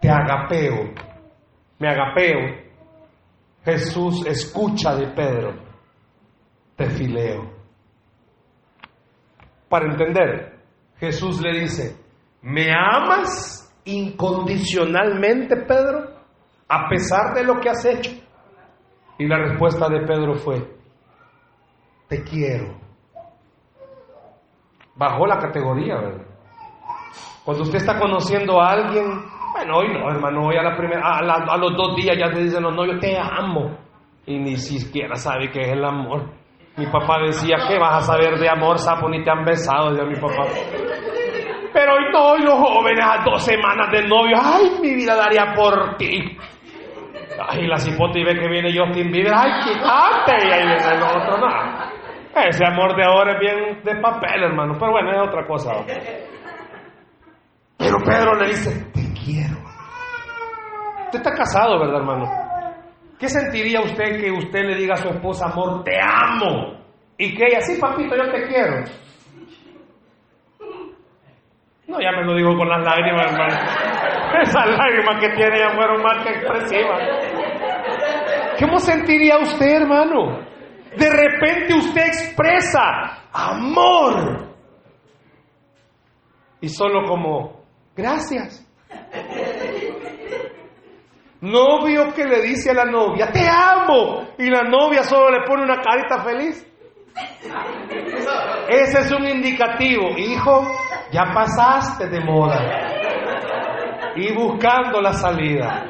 [0.00, 0.94] te agapeo,
[1.78, 2.66] me agapeo,
[3.64, 5.54] Jesús escucha de Pedro,
[6.76, 7.50] te fileo.
[9.68, 10.60] Para entender,
[10.98, 11.96] Jesús le dice,
[12.42, 16.16] ¿me amas incondicionalmente, Pedro?
[16.68, 18.12] A pesar de lo que has hecho.
[19.18, 20.76] Y la respuesta de Pedro fue,
[22.08, 22.78] te quiero.
[24.94, 26.26] Bajó la categoría, ¿verdad?
[27.44, 29.06] Cuando usted está conociendo a alguien,
[29.66, 32.62] bueno, hoy no, hermano, hoy a la primera, a, los dos días ya te dicen
[32.62, 33.76] los novios, te amo.
[34.26, 36.30] Y ni siquiera sabe qué es el amor.
[36.76, 39.08] Mi papá decía, ¿qué vas a saber de amor, sapo?
[39.08, 40.44] Ni te han besado, decía mi papá.
[41.72, 45.52] Pero hoy no, hoy los jóvenes a dos semanas de novio, ay, mi vida daría
[45.54, 46.36] por ti.
[47.48, 51.02] Ay, la cipote y ve que viene Justin Bieber, ay, quítate, y ahí viene el
[51.02, 51.46] otro, no.
[52.34, 55.72] Ese amor de ahora es bien de papel, hermano, pero bueno, es otra cosa.
[57.78, 59.56] Pero Pedro le dice, quiero.
[61.06, 62.30] Usted está casado, ¿verdad, hermano?
[63.18, 66.78] ¿Qué sentiría usted que usted le diga a su esposa, amor, te amo?
[67.18, 68.84] Y que ella, sí, papito, yo te quiero.
[71.88, 73.54] No, ya me lo digo con las lágrimas, hermano.
[74.42, 77.00] Esas lágrimas que tiene ya fueron más que expresivas.
[78.60, 80.40] ¿Cómo sentiría usted, hermano?
[80.96, 84.46] De repente usted expresa amor.
[86.60, 88.65] Y solo como, gracias.
[91.40, 94.28] Novio que le dice a la novia, te amo.
[94.38, 96.66] Y la novia solo le pone una carita feliz.
[98.68, 100.16] Ese es un indicativo.
[100.16, 100.66] Hijo,
[101.12, 102.58] ya pasaste de moda.
[104.16, 105.84] Y buscando la salida.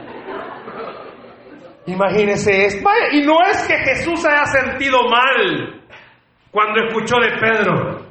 [1.86, 2.88] Imagínese esto.
[3.12, 5.82] Y no es que Jesús haya sentido mal
[6.50, 8.06] cuando escuchó de Pedro.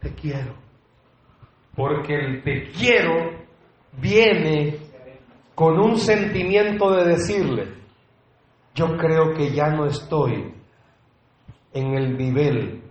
[0.00, 0.54] Te quiero.
[1.74, 3.41] Porque el te quiero
[3.92, 4.78] viene
[5.54, 7.68] con un sentimiento de decirle,
[8.74, 10.54] yo creo que ya no estoy
[11.72, 12.82] en el nivel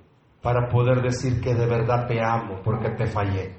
[0.41, 3.55] para poder decir que de verdad te amo porque te fallé.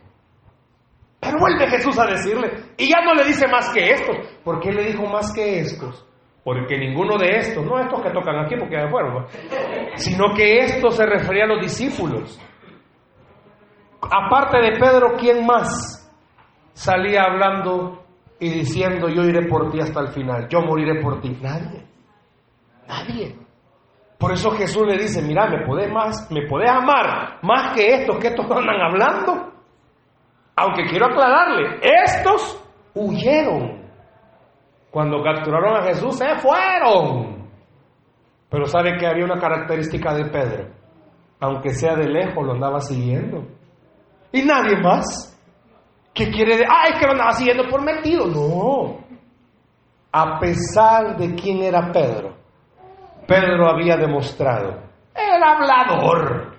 [1.20, 4.16] Pero vuelve Jesús a decirle, y ya no le dice más que estos.
[4.42, 6.05] ¿Por qué le dijo más que estos?
[6.42, 9.26] Porque ninguno de estos, no estos que tocan aquí porque ya fueron,
[9.94, 12.40] sino que esto se refería a los discípulos.
[14.00, 16.01] Aparte de Pedro, ¿quién más
[16.72, 18.02] salía hablando
[18.38, 21.37] y diciendo, yo iré por ti hasta el final, yo moriré por ti?
[21.40, 21.87] Nadie,
[22.88, 23.37] nadie.
[24.18, 28.18] Por eso Jesús le dice, mira, me podés más, me podés amar más que estos
[28.18, 29.52] que estos andan hablando.
[30.54, 32.62] Aunque quiero aclararle, estos
[32.94, 33.82] huyeron.
[34.90, 37.48] Cuando capturaron a Jesús, se fueron.
[38.50, 40.68] Pero sabe que había una característica de Pedro.
[41.40, 43.44] Aunque sea de lejos, lo andaba siguiendo.
[44.30, 45.32] Y nadie más.
[46.14, 46.64] ¿Qué quiere?
[46.68, 48.27] Ah, es que lo andaba siguiendo por metido.
[48.27, 48.98] No.
[50.12, 52.37] A pesar de quién era Pedro,
[53.27, 54.83] Pedro había demostrado.
[55.14, 56.53] Era hablador.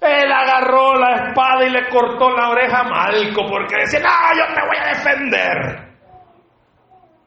[0.00, 4.54] Él agarró la espada y le cortó la oreja a Malco porque decía, no, yo
[4.54, 5.88] te voy a defender.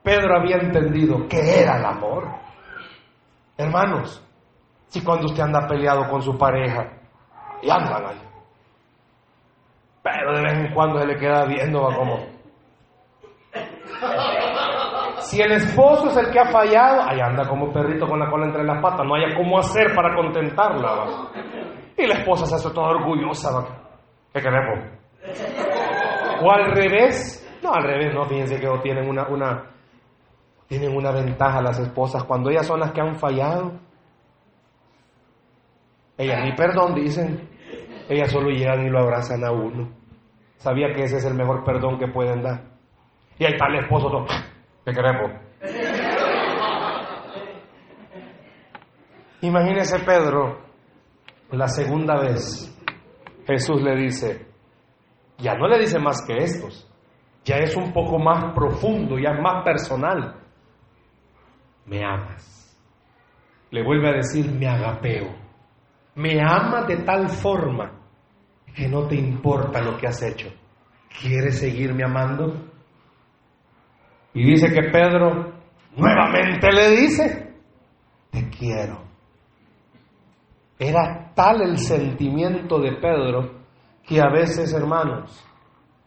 [0.01, 2.29] Pedro había entendido que era el amor.
[3.57, 4.25] Hermanos,
[4.87, 6.93] si cuando usted anda peleado con su pareja
[7.61, 8.21] y andan ahí,
[10.03, 12.17] pero de vez en cuando se le queda viendo, va como.
[15.19, 18.47] Si el esposo es el que ha fallado, ahí anda como perrito con la cola
[18.47, 20.91] entre las patas, no haya cómo hacer para contentarla.
[20.91, 21.31] ¿va?
[21.95, 23.51] Y la esposa se hace toda orgullosa.
[23.51, 23.67] ¿va?
[24.33, 24.85] ¿Qué queremos?
[26.43, 27.37] O al revés.
[27.61, 29.71] No, al revés, no, fíjense que tienen una, una,
[30.67, 32.23] tienen una ventaja las esposas.
[32.23, 33.73] Cuando ellas son las que han fallado,
[36.17, 37.50] ellas ni perdón dicen,
[38.11, 39.89] ellas solo llegan y lo abrazan a uno.
[40.57, 42.61] Sabía que ese es el mejor perdón que pueden dar.
[43.39, 44.25] Y ahí está el esposo, todo,
[44.85, 45.31] ¿qué queremos?
[49.41, 50.59] Imagínese Pedro,
[51.51, 52.69] la segunda vez,
[53.47, 54.45] Jesús le dice,
[55.37, 56.87] ya no le dice más que estos,
[57.45, 60.35] ya es un poco más profundo, ya es más personal.
[61.85, 62.77] Me amas.
[63.71, 65.33] Le vuelve a decir, me agapeo.
[66.15, 68.00] Me amas de tal forma
[68.75, 70.49] que no te importa lo que has hecho.
[71.21, 72.69] ¿Quieres seguirme amando?
[74.33, 75.53] Y dice que Pedro
[75.95, 77.53] nuevamente le dice,
[78.29, 79.01] te quiero.
[80.79, 83.61] Era tal el sentimiento de Pedro
[84.03, 85.45] que a veces, hermanos,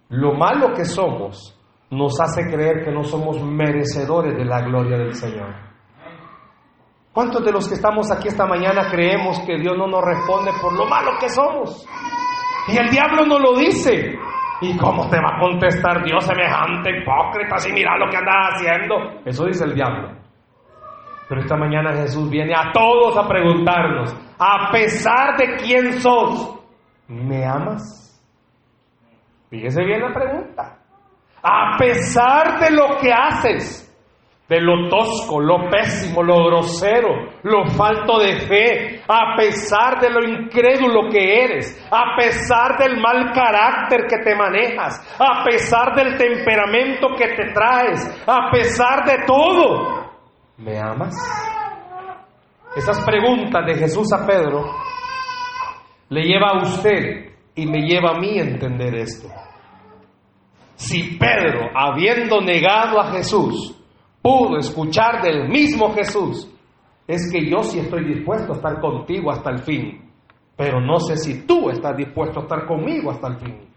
[0.09, 1.59] lo malo que somos
[1.91, 5.55] nos hace creer que no somos merecedores de la gloria del Señor.
[7.13, 10.73] ¿Cuántos de los que estamos aquí esta mañana creemos que Dios no nos responde por
[10.73, 11.87] lo malo que somos?
[12.69, 14.19] Y el diablo no lo dice.
[14.61, 19.21] ¿Y cómo te va a contestar Dios semejante hipócrita si mira lo que andas haciendo?
[19.25, 20.11] Eso dice el diablo.
[21.29, 26.61] Pero esta mañana Jesús viene a todos a preguntarnos, a pesar de quién sos,
[27.09, 28.23] ¿me amas?
[29.51, 30.79] Fíjese bien la pregunta.
[31.43, 33.84] A pesar de lo que haces,
[34.49, 40.23] de lo tosco, lo pésimo, lo grosero, lo falto de fe, a pesar de lo
[40.23, 47.09] incrédulo que eres, a pesar del mal carácter que te manejas, a pesar del temperamento
[47.17, 50.11] que te traes, a pesar de todo,
[50.59, 51.15] ¿me amas?
[52.77, 54.65] Esas preguntas de Jesús a Pedro
[56.11, 59.29] le lleva a usted y me lleva a mí a entender esto.
[60.75, 63.81] Si Pedro, habiendo negado a Jesús,
[64.25, 66.51] pudo escuchar del mismo Jesús,
[67.07, 70.11] es que yo sí estoy dispuesto a estar contigo hasta el fin,
[70.57, 73.69] pero no sé si tú estás dispuesto a estar conmigo hasta el fin.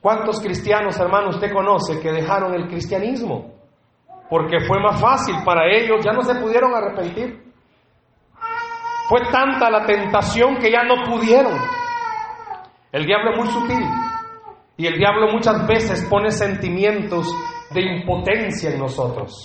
[0.00, 3.52] ¿Cuántos cristianos, hermano, usted conoce que dejaron el cristianismo?
[4.30, 7.52] Porque fue más fácil para ellos, ya no se pudieron arrepentir.
[9.06, 11.58] Fue tanta la tentación que ya no pudieron.
[12.90, 13.86] El diablo es muy sutil
[14.78, 17.30] y el diablo muchas veces pone sentimientos
[17.72, 19.44] de impotencia en nosotros.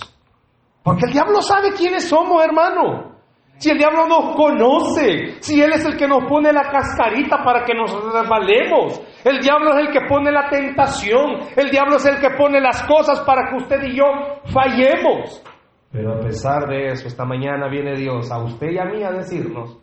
[0.82, 3.18] Porque el diablo sabe quiénes somos, hermano.
[3.58, 7.64] Si el diablo nos conoce, si Él es el que nos pone la cascarita para
[7.64, 12.20] que nos resbalemos, el diablo es el que pone la tentación, el diablo es el
[12.20, 14.04] que pone las cosas para que usted y yo
[14.44, 15.42] fallemos.
[15.90, 19.10] Pero a pesar de eso, esta mañana viene Dios a usted y a mí a
[19.10, 19.76] decirnos,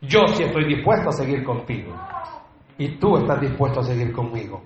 [0.00, 1.94] yo sí estoy dispuesto a seguir contigo
[2.78, 4.62] y tú estás dispuesto a seguir conmigo.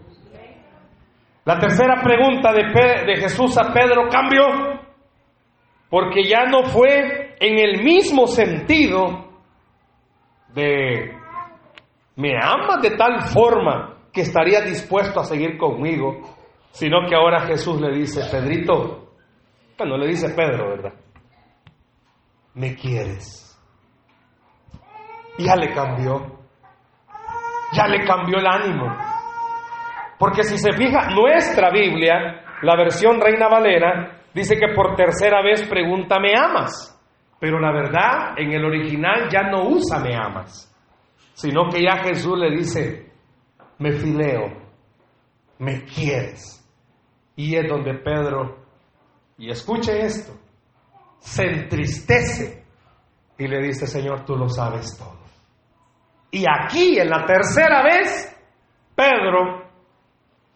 [1.44, 4.44] La tercera pregunta de, Jesús a Pedro cambió,
[5.90, 9.28] porque ya no fue en el mismo sentido
[10.54, 11.16] de,
[12.14, 16.20] me amas de tal forma que estaría dispuesto a seguir conmigo,
[16.70, 19.14] sino que ahora Jesús le dice, Pedrito,
[19.76, 20.92] bueno, le dice Pedro, ¿verdad?
[22.54, 23.48] Me quieres.
[25.38, 26.38] Ya le cambió,
[27.72, 29.11] ya le cambió el ánimo.
[30.22, 35.66] Porque si se fija, nuestra Biblia, la versión Reina Valera, dice que por tercera vez
[35.68, 36.96] pregunta, ¿me amas?
[37.40, 40.72] Pero la verdad, en el original ya no usa me amas,
[41.34, 43.10] sino que ya Jesús le dice,
[43.80, 44.62] me fileo,
[45.58, 46.72] me quieres.
[47.34, 48.58] Y es donde Pedro,
[49.38, 50.34] y escuche esto,
[51.18, 52.64] se entristece
[53.38, 55.18] y le dice, Señor, tú lo sabes todo.
[56.30, 58.40] Y aquí, en la tercera vez,
[58.94, 59.61] Pedro,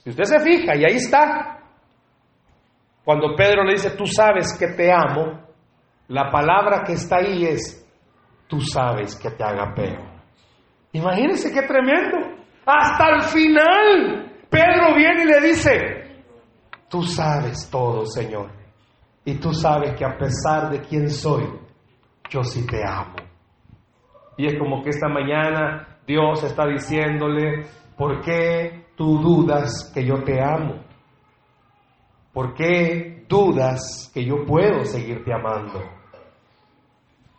[0.07, 1.59] si usted se fija, y ahí está,
[3.04, 5.40] cuando Pedro le dice, tú sabes que te amo,
[6.07, 7.84] la palabra que está ahí es,
[8.46, 9.98] tú sabes que te agapeo.
[10.92, 12.18] Imagínense qué tremendo.
[12.64, 15.72] Hasta el final, Pedro viene y le dice,
[16.88, 18.52] tú sabes todo, Señor.
[19.24, 21.48] Y tú sabes que a pesar de quién soy,
[22.30, 23.16] yo sí te amo.
[24.36, 30.22] Y es como que esta mañana Dios está diciéndole, ¿por qué tú dudas que yo
[30.24, 30.76] te amo?
[32.32, 35.80] ¿Por qué dudas que yo puedo seguirte amando?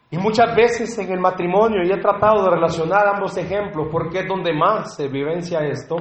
[0.10, 4.28] Y muchas veces en el matrimonio, y he tratado de relacionar ambos ejemplos porque es
[4.28, 5.98] donde más se vivencia esto,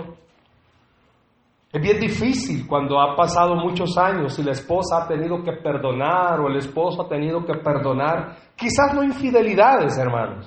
[1.73, 6.41] es bien difícil cuando ha pasado muchos años y la esposa ha tenido que perdonar
[6.41, 10.47] o el esposo ha tenido que perdonar, quizás no infidelidades, hermanos,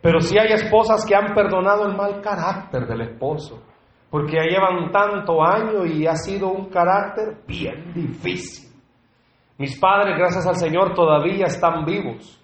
[0.00, 3.62] pero sí hay esposas que han perdonado el mal carácter del esposo,
[4.10, 8.70] porque ya llevan tanto año y ha sido un carácter bien difícil.
[9.58, 12.40] Mis padres, gracias al Señor, todavía están vivos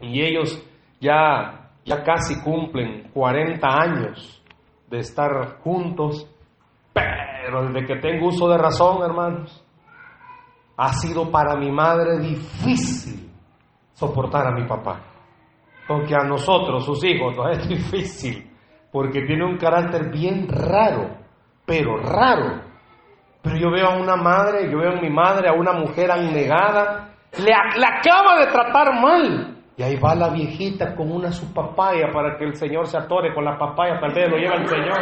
[0.00, 0.62] y ellos
[1.00, 4.42] ya, ya casi cumplen 40 años
[4.88, 6.28] de estar juntos,
[6.92, 9.64] pero desde que tengo uso de razón, hermanos,
[10.76, 13.30] ha sido para mi madre difícil
[13.92, 15.00] soportar a mi papá.
[15.86, 18.51] Porque a nosotros, sus hijos, no es difícil,
[18.92, 21.16] porque tiene un carácter bien raro,
[21.64, 22.60] pero raro.
[23.42, 27.14] Pero yo veo a una madre, yo veo a mi madre, a una mujer anegada,
[27.38, 29.56] le, acaba de tratar mal.
[29.76, 33.32] Y ahí va la viejita con una su papaya para que el Señor se atore
[33.34, 34.92] con la papaya, tal vez lo lleva el Señor.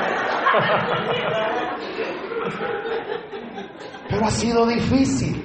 [4.09, 5.45] Pero ha sido difícil.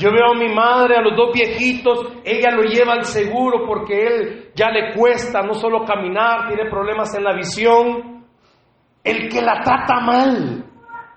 [0.00, 4.06] Yo veo a mi madre, a los dos viejitos, ella lo lleva al seguro porque
[4.06, 8.24] él ya le cuesta no solo caminar, tiene problemas en la visión.
[9.04, 10.64] El que la trata mal,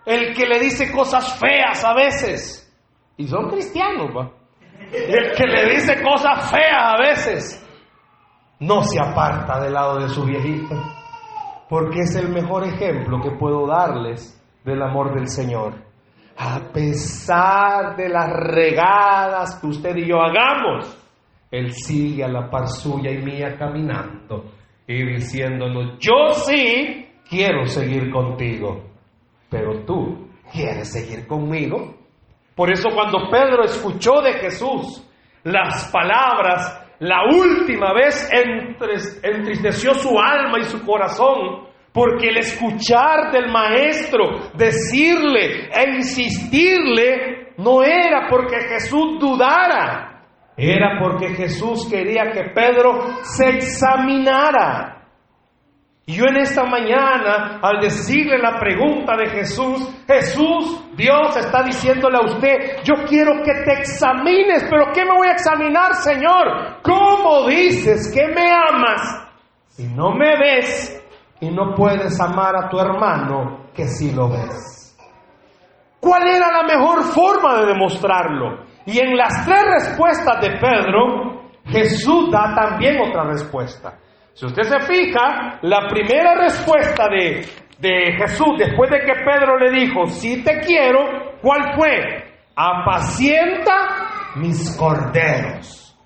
[0.05, 2.77] el que le dice cosas feas a veces.
[3.15, 4.29] Y son cristianos, va.
[4.91, 7.65] El que le dice cosas feas a veces.
[8.59, 10.75] No se aparta del lado de su viejita.
[11.69, 15.92] Porque es el mejor ejemplo que puedo darles del amor del Señor
[16.37, 20.97] a pesar de las regadas que usted y yo hagamos,
[21.51, 24.45] Él sigue a la par suya y mía caminando
[24.87, 28.83] y diciéndonos, yo sí quiero seguir contigo,
[29.49, 31.95] pero tú quieres seguir conmigo.
[32.55, 35.07] Por eso cuando Pedro escuchó de Jesús
[35.43, 38.29] las palabras, la última vez
[39.23, 47.83] entristeció su alma y su corazón, porque el escuchar del maestro, decirle e insistirle, no
[47.83, 50.25] era porque Jesús dudara,
[50.57, 54.89] era porque Jesús quería que Pedro se examinara.
[56.05, 62.17] Y yo en esta mañana, al decirle la pregunta de Jesús, Jesús, Dios está diciéndole
[62.17, 66.81] a usted, yo quiero que te examines, pero ¿qué me voy a examinar, Señor?
[66.81, 69.23] ¿Cómo dices que me amas
[69.69, 71.02] si no me ves
[71.43, 74.97] y no puedes amar a tu hermano que si lo ves.
[75.99, 78.63] ¿Cuál era la mejor forma de demostrarlo?
[78.85, 83.99] Y en las tres respuestas de Pedro, Jesús da también otra respuesta.
[84.33, 87.45] Si usted se fija, la primera respuesta de,
[87.77, 92.23] de Jesús, después de que Pedro le dijo, si te quiero, ¿cuál fue?
[92.55, 95.97] Apacienta mis corderos.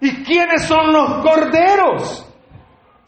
[0.00, 2.29] ¿Y quiénes son los corderos?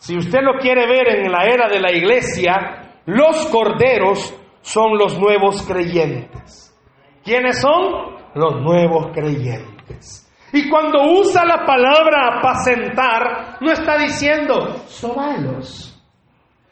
[0.03, 5.17] Si usted lo quiere ver en la era de la iglesia, los corderos son los
[5.17, 6.77] nuevos creyentes.
[7.23, 8.17] ¿Quiénes son?
[8.35, 10.29] Los nuevos creyentes.
[10.53, 15.97] Y cuando usa la palabra apacentar, no está diciendo sobalos.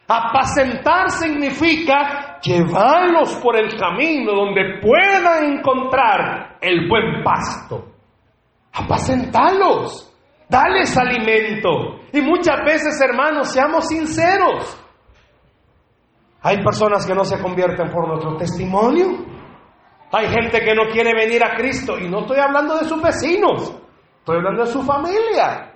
[0.08, 7.92] Apacentar significa llevarlos por el camino donde puedan encontrar el buen pasto.
[8.72, 10.09] Apacentarlos.
[10.50, 12.00] Dales alimento.
[12.12, 14.76] Y muchas veces, hermanos, seamos sinceros.
[16.42, 19.24] Hay personas que no se convierten por nuestro testimonio.
[20.12, 21.98] Hay gente que no quiere venir a Cristo.
[21.98, 23.80] Y no estoy hablando de sus vecinos.
[24.18, 25.72] Estoy hablando de su familia.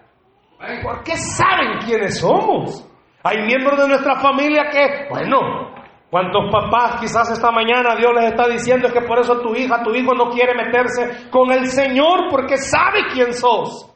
[0.82, 2.84] Porque saben quiénes somos.
[3.22, 5.72] Hay miembros de nuestra familia que, bueno,
[6.14, 9.92] ¿Cuántos papás quizás esta mañana Dios les está diciendo que por eso tu hija, tu
[9.92, 13.92] hijo no quiere meterse con el Señor porque sabe quién sos?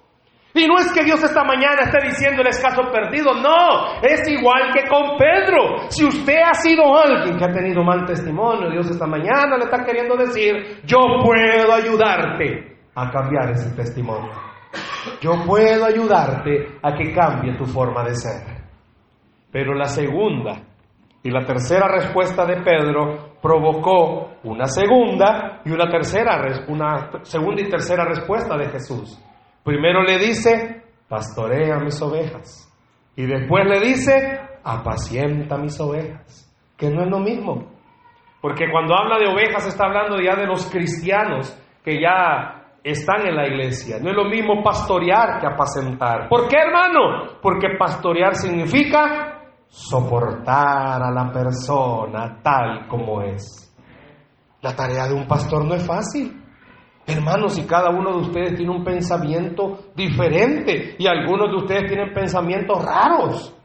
[0.54, 4.72] Y no es que Dios esta mañana esté diciendo el escaso perdido, no, es igual
[4.72, 5.88] que con Pedro.
[5.88, 9.84] Si usted ha sido alguien que ha tenido mal testimonio, Dios esta mañana le está
[9.84, 14.32] queriendo decir, yo puedo ayudarte a cambiar ese testimonio.
[15.20, 18.58] Yo puedo ayudarte a que cambie tu forma de ser.
[19.50, 20.62] Pero la segunda
[21.22, 27.68] y la tercera respuesta de Pedro provocó una segunda y una tercera, una segunda y
[27.68, 29.22] tercera respuesta de Jesús.
[29.68, 32.72] Primero le dice, pastorea mis ovejas.
[33.14, 36.50] Y después le dice, apacienta mis ovejas.
[36.74, 37.68] Que no es lo mismo.
[38.40, 41.54] Porque cuando habla de ovejas está hablando ya de los cristianos
[41.84, 43.98] que ya están en la iglesia.
[44.00, 46.30] No es lo mismo pastorear que apacentar.
[46.30, 47.38] ¿Por qué, hermano?
[47.42, 53.70] Porque pastorear significa soportar a la persona tal como es.
[54.62, 56.47] La tarea de un pastor no es fácil.
[57.08, 62.12] Hermanos, si cada uno de ustedes tiene un pensamiento diferente y algunos de ustedes tienen
[62.12, 63.56] pensamientos raros,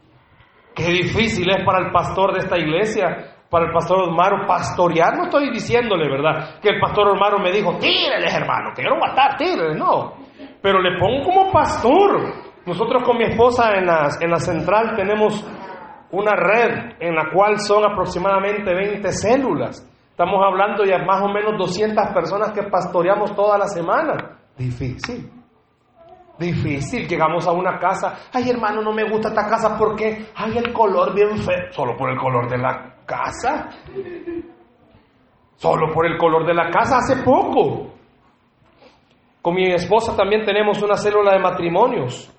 [0.73, 5.17] qué difícil es para el pastor de esta iglesia, para el pastor Osmaro, pastorear.
[5.17, 6.57] No estoy diciéndole, ¿verdad?
[6.61, 10.13] Que el pastor Osmaro me dijo, tíreles, hermano, voy a estar, tíreles, no.
[10.61, 12.33] Pero le pongo como pastor.
[12.65, 13.89] Nosotros con mi esposa en
[14.21, 15.45] en la central tenemos
[16.11, 19.85] una red en la cual son aproximadamente 20 células.
[20.13, 24.37] Estamos hablando de más o menos 200 personas que pastoreamos toda la semana.
[24.55, 25.27] Difícil.
[26.37, 27.07] Difícil.
[27.07, 28.29] Llegamos a una casa.
[28.31, 31.71] Ay, hermano, no me gusta esta casa porque hay el color bien feo.
[31.71, 33.69] Solo por el color de la casa.
[35.55, 37.93] Solo por el color de la casa hace poco.
[39.41, 42.31] Con mi esposa también tenemos una célula de matrimonios.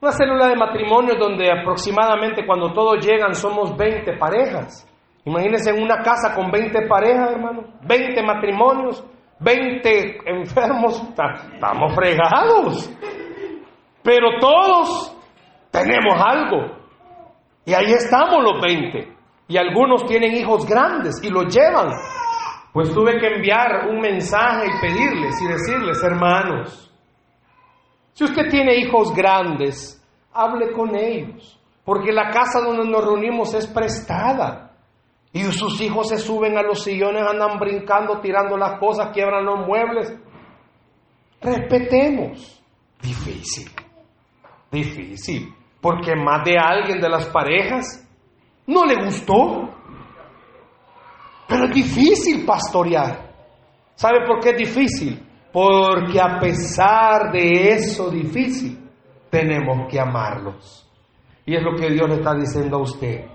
[0.00, 4.90] Una célula de matrimonios donde aproximadamente cuando todos llegan somos 20 parejas.
[5.24, 9.04] Imagínense en una casa con 20 parejas, hermano, 20 matrimonios,
[9.40, 12.90] 20 enfermos, estamos fregados.
[14.02, 15.16] Pero todos
[15.70, 16.76] tenemos algo.
[17.64, 19.14] Y ahí estamos los 20.
[19.48, 21.90] Y algunos tienen hijos grandes y los llevan.
[22.72, 26.92] Pues tuve que enviar un mensaje y pedirles y decirles, hermanos,
[28.12, 30.02] si usted tiene hijos grandes,
[30.32, 34.72] hable con ellos, porque la casa donde nos reunimos es prestada.
[35.34, 39.66] Y sus hijos se suben a los sillones, andan brincando, tirando las cosas, quiebran los
[39.66, 40.14] muebles.
[41.40, 42.62] Respetemos.
[43.02, 43.68] Difícil,
[44.70, 48.08] difícil, porque más de alguien de las parejas
[48.68, 49.68] no le gustó.
[51.48, 53.34] Pero es difícil pastorear.
[53.96, 55.20] ¿Sabe por qué es difícil?
[55.52, 58.88] Porque a pesar de eso difícil,
[59.30, 60.88] tenemos que amarlos.
[61.44, 63.33] Y es lo que Dios le está diciendo a usted.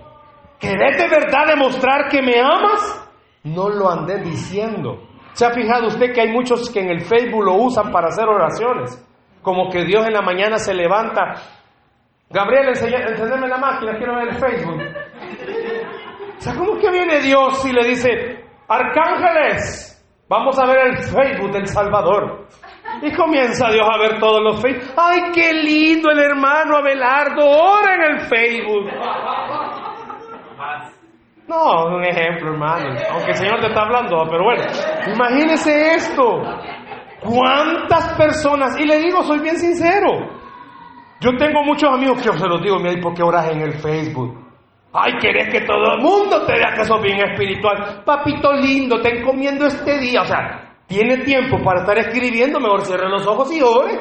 [0.60, 3.08] ¿Querés de verdad demostrar que me amas?
[3.44, 5.02] No lo andé diciendo.
[5.32, 8.28] ¿Se ha fijado usted que hay muchos que en el Facebook lo usan para hacer
[8.28, 9.02] oraciones?
[9.42, 11.34] Como que Dios en la mañana se levanta.
[12.28, 14.82] Gabriel, encendeme la máquina, quiero ver el Facebook.
[16.36, 19.90] O sea, ¿cómo que viene Dios y le dice, arcángeles,
[20.30, 22.46] Vamos a ver el Facebook del Salvador.
[23.02, 24.94] Y comienza Dios a ver todos los Facebook.
[24.96, 27.44] ¡Ay, qué lindo el hermano Abelardo!
[27.44, 28.86] ¡Ora en el Facebook!
[31.50, 32.96] No, un ejemplo, hermano.
[33.10, 34.62] Aunque el Señor te está hablando, pero bueno,
[35.12, 36.42] imagínese esto.
[37.24, 38.78] ¿Cuántas personas?
[38.78, 40.30] Y le digo, soy bien sincero.
[41.18, 43.72] Yo tengo muchos amigos que yo se los digo, mira, ¿por qué oras en el
[43.72, 44.38] Facebook?
[44.92, 48.04] Ay, querés que todo el mundo te vea que sos bien espiritual.
[48.04, 50.22] Papito lindo, te encomiendo este día.
[50.22, 53.98] O sea, tiene tiempo para estar escribiendo, mejor cierre los ojos y ore.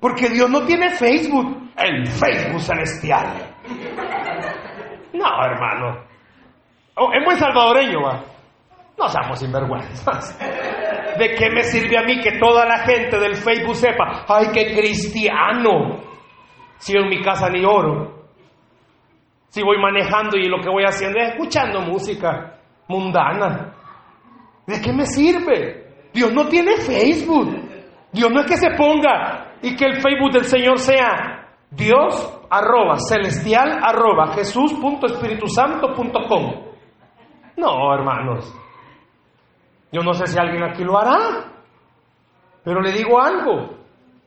[0.00, 3.54] Porque Dios no tiene Facebook, el Facebook celestial.
[5.12, 6.13] No, hermano.
[6.96, 8.24] Oh, es muy salvadoreño, va.
[8.96, 10.38] No seamos sinvergüenzas.
[11.18, 14.74] ¿De qué me sirve a mí que toda la gente del Facebook sepa, ay, qué
[14.74, 16.02] cristiano?
[16.76, 18.24] Si en mi casa ni oro.
[19.48, 23.74] Si voy manejando y lo que voy haciendo es escuchando música mundana.
[24.66, 26.08] ¿De qué me sirve?
[26.12, 27.54] Dios no tiene Facebook.
[28.12, 32.98] Dios no es que se ponga y que el Facebook del Señor sea Dios arroba
[32.98, 36.64] celestial arroba Jesús punto Espíritu Santo punto com.
[37.56, 38.52] No, hermanos.
[39.92, 41.44] Yo no sé si alguien aquí lo hará.
[42.64, 43.70] Pero le digo algo.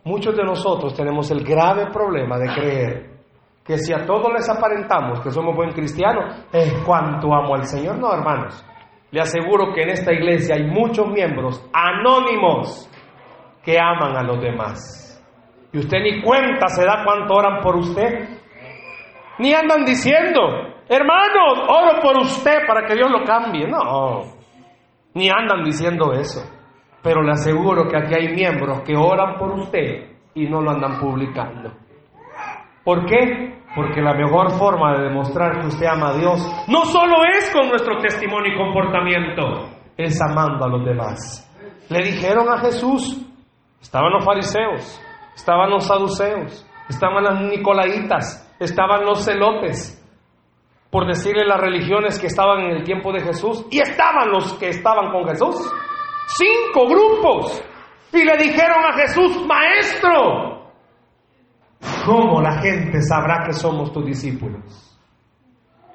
[0.04, 3.18] Muchos de nosotros tenemos el grave problema de creer
[3.66, 7.98] que si a todos les aparentamos que somos buen cristianos, es cuanto amo al Señor.
[7.98, 8.66] No, hermanos.
[9.12, 12.90] Le aseguro que en esta iglesia hay muchos miembros anónimos
[13.64, 15.22] que aman a los demás.
[15.74, 18.30] Y usted ni cuenta se da cuánto oran por usted.
[19.40, 23.68] Ni andan diciendo, hermano, oro por usted para que Dios lo cambie.
[23.68, 24.24] No,
[25.14, 26.42] ni andan diciendo eso.
[27.02, 31.00] Pero le aseguro que aquí hay miembros que oran por usted y no lo andan
[31.00, 31.72] publicando.
[32.84, 33.62] ¿Por qué?
[33.76, 37.70] Porque la mejor forma de demostrar que usted ama a Dios no solo es con
[37.70, 41.44] nuestro testimonio y comportamiento, es amando a los demás.
[41.90, 43.26] Le dijeron a Jesús,
[43.82, 45.02] estaban los fariseos,
[45.36, 49.97] estaban los saduceos, estaban las nicolaitas, estaban los celotes,
[50.90, 54.70] por decirle las religiones que estaban en el tiempo de Jesús, y estaban los que
[54.70, 55.56] estaban con Jesús.
[56.28, 57.64] Cinco grupos.
[58.14, 60.72] Y le dijeron a Jesús, maestro,
[62.06, 64.98] ¿cómo la gente sabrá que somos tus discípulos?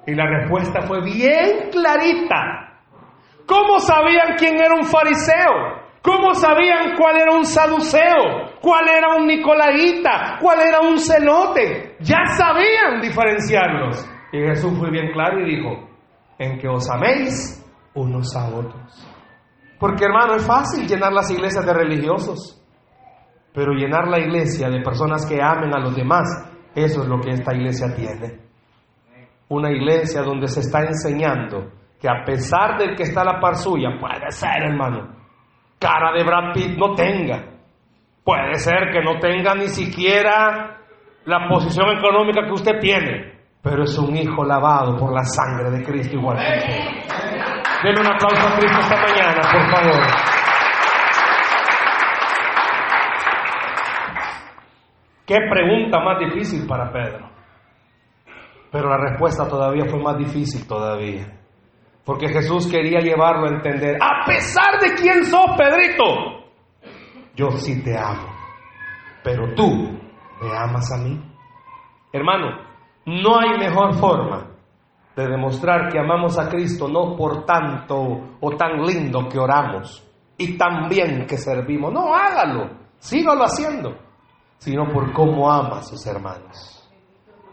[0.07, 2.81] Y la respuesta fue bien clarita.
[3.47, 5.83] ¿Cómo sabían quién era un fariseo?
[6.03, 8.59] ¿Cómo sabían cuál era un saduceo?
[8.61, 10.39] ¿Cuál era un nicolaíta?
[10.41, 11.97] ¿Cuál era un celote?
[12.01, 14.12] Ya sabían diferenciarlos.
[14.33, 15.89] Y Jesús fue bien claro y dijo,
[16.39, 17.63] en que os améis
[17.95, 19.09] unos a otros.
[19.79, 22.59] Porque hermano, es fácil llenar las iglesias de religiosos,
[23.53, 26.27] pero llenar la iglesia de personas que amen a los demás,
[26.75, 28.41] eso es lo que esta iglesia tiene.
[29.49, 31.71] Una iglesia donde se está enseñando
[32.01, 35.15] que a pesar del que está la par suya, puede ser hermano,
[35.79, 37.45] cara de Brad Pitt no tenga,
[38.25, 40.79] puede ser que no tenga ni siquiera
[41.25, 45.85] la posición económica que usted tiene, pero es un hijo lavado por la sangre de
[45.85, 47.23] Cristo igual que usted.
[47.85, 50.33] Denle un aplauso a Cristo esta mañana, por favor.
[55.25, 57.31] Qué pregunta más difícil para Pedro.
[58.73, 61.39] Pero la respuesta todavía fue más difícil todavía.
[62.05, 66.05] Porque Jesús quería llevarlo a entender, a pesar de quién sos, Pedrito,
[67.37, 68.29] yo sí te amo.
[69.23, 69.99] Pero tú
[70.41, 71.23] me amas a mí.
[72.13, 72.72] Hermano,
[73.07, 74.47] no hay mejor forma
[75.17, 80.03] de demostrar que amamos a Cristo no por tanto o tan lindo que oramos
[80.39, 81.93] y tan bien que servimos.
[81.93, 83.97] No, hágalo, sígalo haciendo,
[84.59, 86.79] sino por cómo ama a sus hermanos.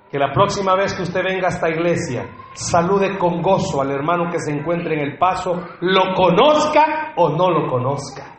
[0.10, 4.32] Que la próxima vez que usted venga a esta iglesia, salude con gozo al hermano
[4.32, 8.39] que se encuentre en el paso, lo conozca o no lo conozca.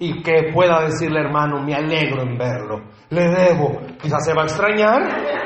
[0.00, 2.80] Y que pueda decirle, hermano, me alegro en verlo,
[3.10, 3.80] le debo.
[4.00, 5.02] Quizás se va a extrañar,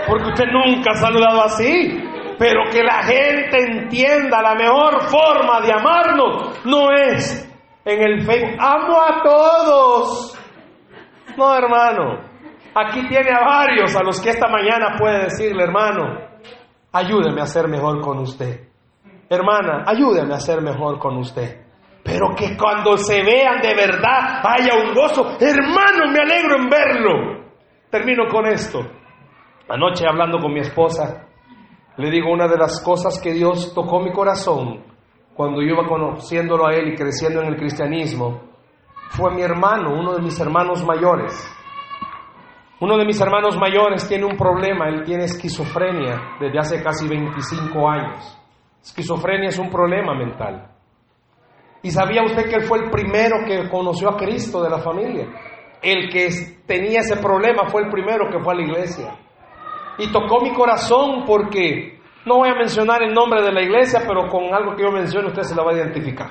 [0.07, 2.01] porque usted nunca ha saludado así.
[2.39, 7.49] Pero que la gente entienda la mejor forma de amarnos no es
[7.85, 8.57] en el Facebook.
[8.61, 10.39] Amo a todos.
[11.37, 12.21] No, hermano.
[12.77, 16.19] Aquí tiene a varios a los que esta mañana puede decirle, hermano,
[16.93, 18.69] ayúdeme a ser mejor con usted.
[19.29, 21.64] Hermana, ayúdeme a ser mejor con usted.
[22.05, 25.37] Pero que cuando se vean de verdad haya un gozo.
[25.41, 27.45] Hermano, me alegro en verlo.
[27.91, 28.81] Termino con esto.
[29.69, 31.27] Anoche hablando con mi esposa,
[31.97, 34.85] le digo una de las cosas que Dios tocó mi corazón
[35.35, 38.43] cuando yo iba conociéndolo a Él y creciendo en el cristianismo,
[39.11, 41.51] fue mi hermano, uno de mis hermanos mayores.
[42.81, 47.89] Uno de mis hermanos mayores tiene un problema, él tiene esquizofrenia desde hace casi 25
[47.89, 48.39] años.
[48.83, 50.74] Esquizofrenia es un problema mental.
[51.85, 55.29] ¿Y sabía usted que él fue el primero que conoció a Cristo de la familia?
[55.83, 56.31] El que
[56.67, 59.17] tenía ese problema fue el primero que fue a la iglesia
[59.99, 64.29] y tocó mi corazón porque no voy a mencionar el nombre de la iglesia, pero
[64.29, 66.31] con algo que yo mencione usted se la va a identificar.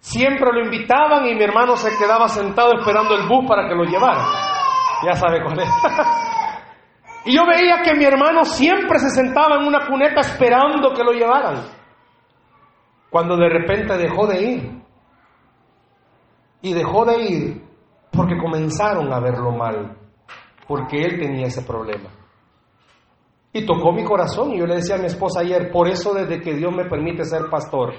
[0.00, 3.84] Siempre lo invitaban y mi hermano se quedaba sentado esperando el bus para que lo
[3.84, 4.26] llevara.
[5.06, 5.68] Ya sabe cuál es.
[7.26, 11.12] y yo veía que mi hermano siempre se sentaba en una cuneta esperando que lo
[11.12, 11.81] llevaran.
[13.12, 14.82] Cuando de repente dejó de ir.
[16.62, 17.62] Y dejó de ir
[18.10, 20.02] porque comenzaron a verlo mal
[20.72, 22.08] porque él tenía ese problema.
[23.52, 26.40] Y tocó mi corazón y yo le decía a mi esposa ayer, por eso desde
[26.40, 27.92] que Dios me permite ser pastor,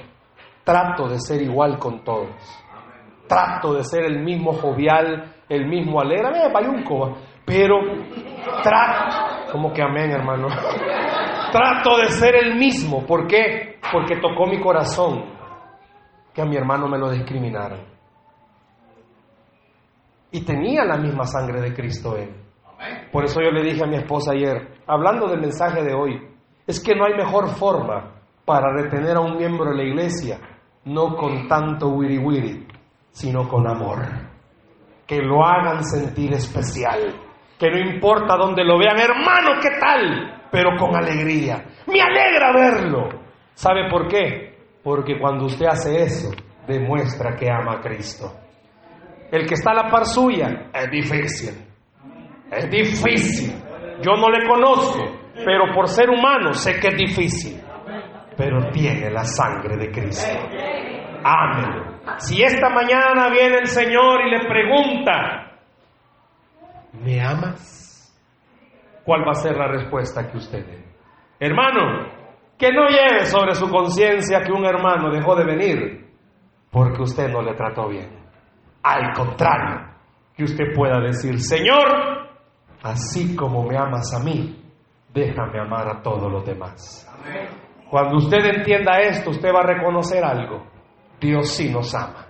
[0.64, 2.30] trato de ser igual con todos.
[3.28, 7.76] Trato de ser el mismo jovial, el mismo alegre, payunco, pero
[8.64, 10.48] trato, como que amén hermano,
[11.54, 13.06] trato de ser el mismo.
[13.06, 13.78] ¿Por qué?
[13.92, 15.24] Porque tocó mi corazón
[16.34, 17.86] que a mi hermano me lo discriminaran.
[20.32, 22.34] Y tenía la misma sangre de Cristo él.
[23.12, 26.20] Por eso yo le dije a mi esposa ayer, hablando del mensaje de hoy,
[26.66, 30.40] es que no hay mejor forma para retener a un miembro de la iglesia,
[30.86, 32.68] no con tanto wiri wiri,
[33.12, 34.02] sino con amor.
[35.06, 37.14] Que lo hagan sentir especial,
[37.60, 40.43] que no importa dónde lo vean, hermano, ¿qué tal?
[40.54, 41.66] Pero con alegría.
[41.88, 43.10] Me alegra verlo.
[43.56, 44.56] ¿Sabe por qué?
[44.84, 46.30] Porque cuando usted hace eso,
[46.68, 48.32] demuestra que ama a Cristo.
[49.32, 51.56] El que está a la par suya es difícil.
[52.52, 53.52] Es difícil.
[54.04, 55.00] Yo no le conozco,
[55.44, 57.60] pero por ser humano sé que es difícil.
[58.38, 60.38] Pero tiene la sangre de Cristo.
[61.24, 62.00] Amén.
[62.18, 65.52] Si esta mañana viene el Señor y le pregunta,
[67.02, 67.83] ¿me amas?
[69.06, 70.84] ¿Cuál va a ser la respuesta que usted dé?
[71.40, 72.08] Hermano,
[72.58, 76.04] que no lleve sobre su conciencia que un hermano dejó de venir
[76.72, 78.10] porque usted no le trató bien.
[78.84, 79.94] Al contrario,
[80.36, 82.30] que usted pueda decir, Señor,
[82.82, 84.60] así como me amas a mí,
[85.14, 87.08] déjame amar a todos los demás.
[87.90, 90.66] Cuando usted entienda esto, usted va a reconocer algo.
[91.20, 92.26] Dios sí nos ama.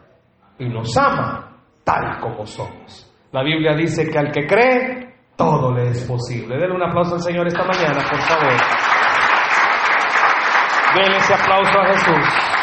[0.59, 3.09] Y nos ama tal como somos.
[3.31, 5.02] La Biblia dice que al que cree,
[5.35, 6.57] todo le es posible.
[6.57, 8.53] Denle un aplauso al Señor esta mañana, por favor.
[10.95, 12.62] Denle ese aplauso a Jesús.